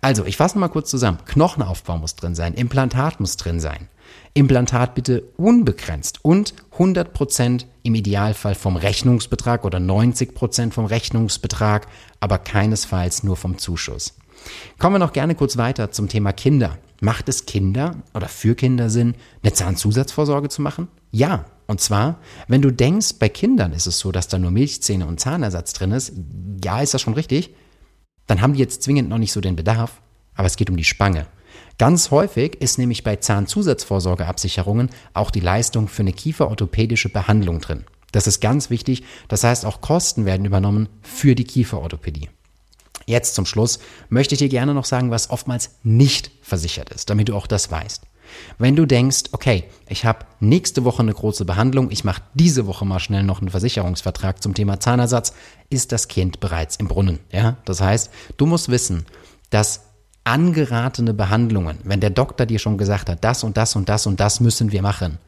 Also, 0.00 0.24
ich 0.24 0.36
fasse 0.36 0.58
mal 0.58 0.68
kurz 0.68 0.90
zusammen. 0.90 1.18
Knochenaufbau 1.26 1.98
muss 1.98 2.16
drin 2.16 2.34
sein, 2.34 2.54
Implantat 2.54 3.20
muss 3.20 3.36
drin 3.36 3.60
sein. 3.60 3.88
Implantat 4.34 4.94
bitte 4.94 5.22
unbegrenzt 5.36 6.24
und 6.24 6.54
100% 6.78 7.64
im 7.82 7.94
Idealfall 7.94 8.54
vom 8.54 8.76
Rechnungsbetrag 8.76 9.64
oder 9.64 9.78
90% 9.78 10.72
vom 10.72 10.84
Rechnungsbetrag, 10.84 11.86
aber 12.20 12.38
keinesfalls 12.38 13.22
nur 13.22 13.36
vom 13.36 13.58
Zuschuss. 13.58 14.14
Kommen 14.78 14.94
wir 14.94 14.98
noch 15.00 15.12
gerne 15.12 15.34
kurz 15.34 15.56
weiter 15.56 15.90
zum 15.90 16.08
Thema 16.08 16.32
Kinder. 16.32 16.78
Macht 17.00 17.28
es 17.28 17.46
Kinder 17.46 17.96
oder 18.14 18.28
für 18.28 18.54
Kinder 18.54 18.88
Sinn, 18.88 19.14
eine 19.42 19.52
Zahnzusatzvorsorge 19.52 20.48
zu 20.48 20.62
machen? 20.62 20.88
Ja. 21.10 21.44
Und 21.66 21.80
zwar, 21.80 22.18
wenn 22.48 22.62
du 22.62 22.72
denkst, 22.72 23.14
bei 23.20 23.28
Kindern 23.28 23.72
ist 23.72 23.86
es 23.86 24.00
so, 24.00 24.10
dass 24.10 24.26
da 24.26 24.38
nur 24.38 24.50
Milchzähne 24.50 25.06
und 25.06 25.20
Zahnersatz 25.20 25.72
drin 25.72 25.92
ist, 25.92 26.12
ja, 26.64 26.80
ist 26.80 26.94
das 26.94 27.00
schon 27.00 27.14
richtig 27.14 27.54
dann 28.30 28.40
haben 28.40 28.52
die 28.52 28.60
jetzt 28.60 28.82
zwingend 28.82 29.08
noch 29.08 29.18
nicht 29.18 29.32
so 29.32 29.40
den 29.40 29.56
Bedarf, 29.56 30.00
aber 30.34 30.46
es 30.46 30.56
geht 30.56 30.70
um 30.70 30.76
die 30.76 30.84
Spange. 30.84 31.26
Ganz 31.78 32.10
häufig 32.10 32.60
ist 32.60 32.78
nämlich 32.78 33.02
bei 33.02 33.16
Zahnzusatzvorsorgeabsicherungen 33.16 34.90
auch 35.14 35.30
die 35.30 35.40
Leistung 35.40 35.88
für 35.88 36.02
eine 36.02 36.12
kieferorthopädische 36.12 37.08
Behandlung 37.08 37.60
drin. 37.60 37.84
Das 38.12 38.26
ist 38.26 38.40
ganz 38.40 38.70
wichtig. 38.70 39.02
Das 39.28 39.44
heißt, 39.44 39.64
auch 39.64 39.80
Kosten 39.80 40.26
werden 40.26 40.46
übernommen 40.46 40.88
für 41.02 41.34
die 41.34 41.44
Kieferorthopädie. 41.44 42.28
Jetzt 43.06 43.34
zum 43.34 43.46
Schluss 43.46 43.80
möchte 44.08 44.34
ich 44.34 44.40
dir 44.40 44.48
gerne 44.48 44.74
noch 44.74 44.84
sagen, 44.84 45.10
was 45.10 45.30
oftmals 45.30 45.78
nicht 45.82 46.30
versichert 46.42 46.90
ist, 46.90 47.10
damit 47.10 47.28
du 47.28 47.34
auch 47.34 47.46
das 47.46 47.70
weißt. 47.70 48.02
Wenn 48.58 48.76
du 48.76 48.86
denkst, 48.86 49.24
okay, 49.32 49.64
ich 49.88 50.04
habe 50.04 50.26
nächste 50.40 50.84
Woche 50.84 51.02
eine 51.02 51.12
große 51.12 51.44
Behandlung, 51.44 51.90
ich 51.90 52.04
mache 52.04 52.22
diese 52.34 52.66
Woche 52.66 52.84
mal 52.84 53.00
schnell 53.00 53.22
noch 53.22 53.40
einen 53.40 53.50
Versicherungsvertrag 53.50 54.42
zum 54.42 54.54
Thema 54.54 54.80
Zahnersatz, 54.80 55.32
ist 55.70 55.92
das 55.92 56.08
Kind 56.08 56.40
bereits 56.40 56.76
im 56.76 56.88
Brunnen. 56.88 57.20
Ja? 57.32 57.56
Das 57.64 57.80
heißt, 57.80 58.10
du 58.36 58.46
musst 58.46 58.68
wissen, 58.68 59.06
dass 59.50 59.82
angeratene 60.24 61.14
Behandlungen, 61.14 61.78
wenn 61.84 62.00
der 62.00 62.10
Doktor 62.10 62.46
dir 62.46 62.58
schon 62.58 62.78
gesagt 62.78 63.08
hat, 63.08 63.24
das 63.24 63.42
und 63.42 63.56
das 63.56 63.74
und 63.76 63.88
das 63.88 64.06
und 64.06 64.20
das 64.20 64.40
müssen 64.40 64.70
wir 64.72 64.82
machen, 64.82 65.18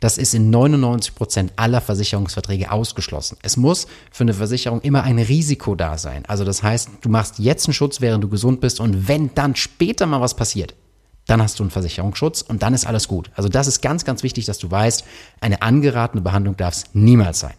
das 0.00 0.18
ist 0.18 0.34
in 0.34 0.50
99 0.50 1.14
Prozent 1.14 1.52
aller 1.56 1.80
Versicherungsverträge 1.80 2.72
ausgeschlossen. 2.72 3.38
Es 3.42 3.56
muss 3.56 3.86
für 4.10 4.24
eine 4.24 4.34
Versicherung 4.34 4.80
immer 4.80 5.04
ein 5.04 5.18
Risiko 5.18 5.74
da 5.74 5.96
sein. 5.96 6.24
Also 6.26 6.44
das 6.44 6.62
heißt, 6.62 6.90
du 7.02 7.08
machst 7.08 7.38
jetzt 7.38 7.66
einen 7.66 7.74
Schutz, 7.74 8.00
während 8.00 8.22
du 8.24 8.28
gesund 8.28 8.60
bist 8.60 8.80
und 8.80 9.06
wenn 9.06 9.32
dann 9.34 9.54
später 9.54 10.06
mal 10.06 10.20
was 10.20 10.34
passiert, 10.34 10.74
dann 11.26 11.40
hast 11.40 11.58
du 11.58 11.62
einen 11.62 11.70
Versicherungsschutz 11.70 12.42
und 12.42 12.62
dann 12.62 12.74
ist 12.74 12.86
alles 12.86 13.08
gut. 13.08 13.30
Also 13.34 13.48
das 13.48 13.66
ist 13.66 13.80
ganz, 13.80 14.04
ganz 14.04 14.22
wichtig, 14.22 14.46
dass 14.46 14.58
du 14.58 14.70
weißt, 14.70 15.04
eine 15.40 15.62
angeratene 15.62 16.20
Behandlung 16.20 16.56
darf 16.56 16.74
es 16.74 16.84
niemals 16.92 17.40
sein. 17.40 17.54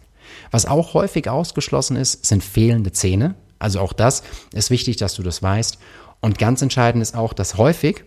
Was 0.50 0.66
auch 0.66 0.94
häufig 0.94 1.28
ausgeschlossen 1.28 1.96
ist, 1.96 2.26
sind 2.26 2.44
fehlende 2.44 2.92
Zähne. 2.92 3.34
Also 3.58 3.80
auch 3.80 3.92
das 3.92 4.22
ist 4.52 4.70
wichtig, 4.70 4.96
dass 4.96 5.14
du 5.14 5.22
das 5.22 5.42
weißt. 5.42 5.78
Und 6.20 6.38
ganz 6.38 6.62
entscheidend 6.62 7.02
ist 7.02 7.16
auch, 7.16 7.32
dass 7.32 7.56
häufig 7.56 8.04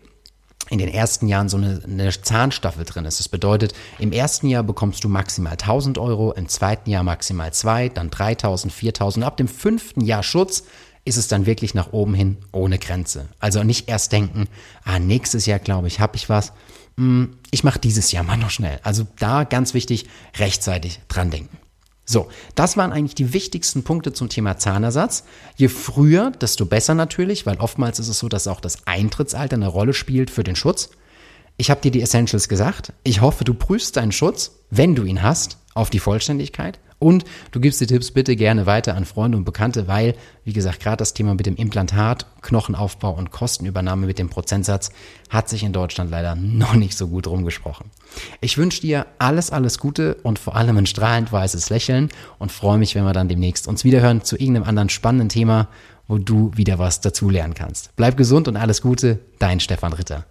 in 0.70 0.80
den 0.80 0.90
ersten 0.90 1.28
Jahren 1.28 1.50
so 1.50 1.58
eine, 1.58 1.82
eine 1.84 2.10
Zahnstaffel 2.10 2.84
drin 2.84 3.06
ist. 3.06 3.20
Das 3.20 3.30
bedeutet, 3.30 3.74
im 4.00 4.12
ersten 4.12 4.48
Jahr 4.48 4.64
bekommst 4.64 5.04
du 5.04 5.10
maximal 5.10 5.54
1000 5.54 5.98
Euro, 5.98 6.34
im 6.34 6.48
zweiten 6.50 6.90
Jahr 6.90 7.04
maximal 7.04 7.54
2, 7.54 7.90
dann 7.90 8.10
3000, 8.10 8.74
4000. 8.74 9.26
Ab 9.26 9.38
dem 9.38 9.48
fünften 9.48 10.02
Jahr 10.02 10.24
Schutz 10.24 10.64
ist 11.08 11.18
es 11.18 11.28
dann 11.28 11.46
wirklich 11.46 11.74
nach 11.74 11.94
oben 11.94 12.14
hin 12.14 12.38
ohne 12.52 12.78
Grenze. 12.78 13.28
Also 13.40 13.64
nicht 13.64 13.90
erst 13.90 14.12
denken, 14.12 14.48
ah, 14.84 15.00
nächstes 15.00 15.46
Jahr 15.46 15.60
glaube 15.60 15.88
ich, 15.88 16.00
habe 16.00 16.16
ich 16.16 16.30
was. 16.30 16.54
Hm, 16.98 17.38
ich 17.52 17.64
mache 17.64 17.80
dieses 17.80 18.12
Jahr 18.12 18.24
mal 18.24 18.38
noch 18.38 18.50
schnell. 18.50 18.80
Also 18.84 19.08
da 19.18 19.44
ganz 19.44 19.74
wichtig, 19.74 20.08
rechtzeitig 20.38 21.00
dran 21.08 21.32
denken. 21.32 21.58
So, 22.10 22.30
das 22.56 22.78
waren 22.78 22.94
eigentlich 22.94 23.16
die 23.16 23.34
wichtigsten 23.34 23.84
Punkte 23.84 24.14
zum 24.14 24.30
Thema 24.30 24.58
Zahnersatz. 24.58 25.26
Je 25.58 25.68
früher, 25.68 26.32
desto 26.32 26.66
besser 26.66 26.94
natürlich, 26.94 27.46
weil 27.46 27.58
oftmals 27.58 28.00
ist 28.00 28.08
es 28.08 28.20
so, 28.20 28.30
dass 28.30 28.48
auch 28.48 28.62
das 28.62 28.88
Eintrittsalter 28.88 29.58
eine 29.58 29.68
Rolle 29.68 29.94
spielt 29.94 30.32
für 30.32 30.44
den 30.44 30.56
Schutz. 30.56 30.90
Ich 31.58 31.70
habe 31.70 31.82
dir 31.82 31.92
die 31.92 32.02
Essentials 32.02 32.48
gesagt. 32.48 32.94
Ich 33.04 33.20
hoffe, 33.20 33.44
du 33.44 33.54
prüfst 33.54 33.98
deinen 33.98 34.14
Schutz, 34.14 34.52
wenn 34.70 34.96
du 34.96 35.04
ihn 35.04 35.22
hast, 35.22 35.58
auf 35.74 35.90
die 35.90 36.00
Vollständigkeit. 36.00 36.80
Und 37.00 37.26
du 37.52 37.60
gibst 37.60 37.80
die 37.80 37.86
Tipps 37.88 38.12
bitte 38.12 38.36
gerne 38.36 38.66
weiter 38.66 38.96
an 38.96 39.06
Freunde 39.06 39.38
und 39.38 39.46
Bekannte, 39.46 39.88
weil, 39.88 40.16
wie 40.44 40.54
gesagt, 40.54 40.80
gerade 40.80 40.98
das 40.98 41.14
Thema 41.14 41.36
mit 41.36 41.46
dem 41.46 41.56
Implantat, 41.56 42.26
Knochenaufbau 42.42 43.14
und 43.14 43.32
Kostenübernahme 43.32 44.08
mit 44.08 44.18
dem 44.18 44.30
Prozentsatz 44.30 44.90
hat 45.30 45.48
sich 45.48 45.64
in 45.64 45.74
Deutschland 45.74 46.10
leider 46.10 46.36
noch 46.36 46.74
nicht 46.74 46.98
so 46.98 47.08
gut 47.08 47.28
rumgesprochen. 47.28 47.92
Ich 48.42 48.58
wünsche 48.58 48.82
dir 48.82 49.06
alles, 49.20 49.52
alles 49.52 49.78
Gute 49.78 50.16
und 50.24 50.40
vor 50.40 50.56
allem 50.56 50.78
ein 50.78 50.88
strahlend 50.88 51.32
weißes 51.32 51.70
Lächeln 51.70 52.10
und 52.40 52.52
freue 52.52 52.80
mich, 52.80 52.96
wenn 52.96 53.04
wir 53.04 53.14
dann 53.14 53.30
demnächst 53.30 53.68
uns 53.68 53.84
wiederhören 53.84 54.24
zu 54.24 54.36
irgendeinem 54.36 54.68
anderen 54.68 54.90
spannenden 54.90 55.30
Thema, 55.30 55.68
wo 56.08 56.18
du 56.18 56.52
wieder 56.56 56.80
was 56.80 57.02
dazulernen 57.02 57.54
kannst. 57.54 57.96
Bleib 57.96 58.18
gesund 58.18 58.48
und 58.48 58.56
alles 58.56 58.82
Gute, 58.82 59.20
dein 59.40 59.60
Stefan 59.60 59.94
Ritter. 59.94 60.26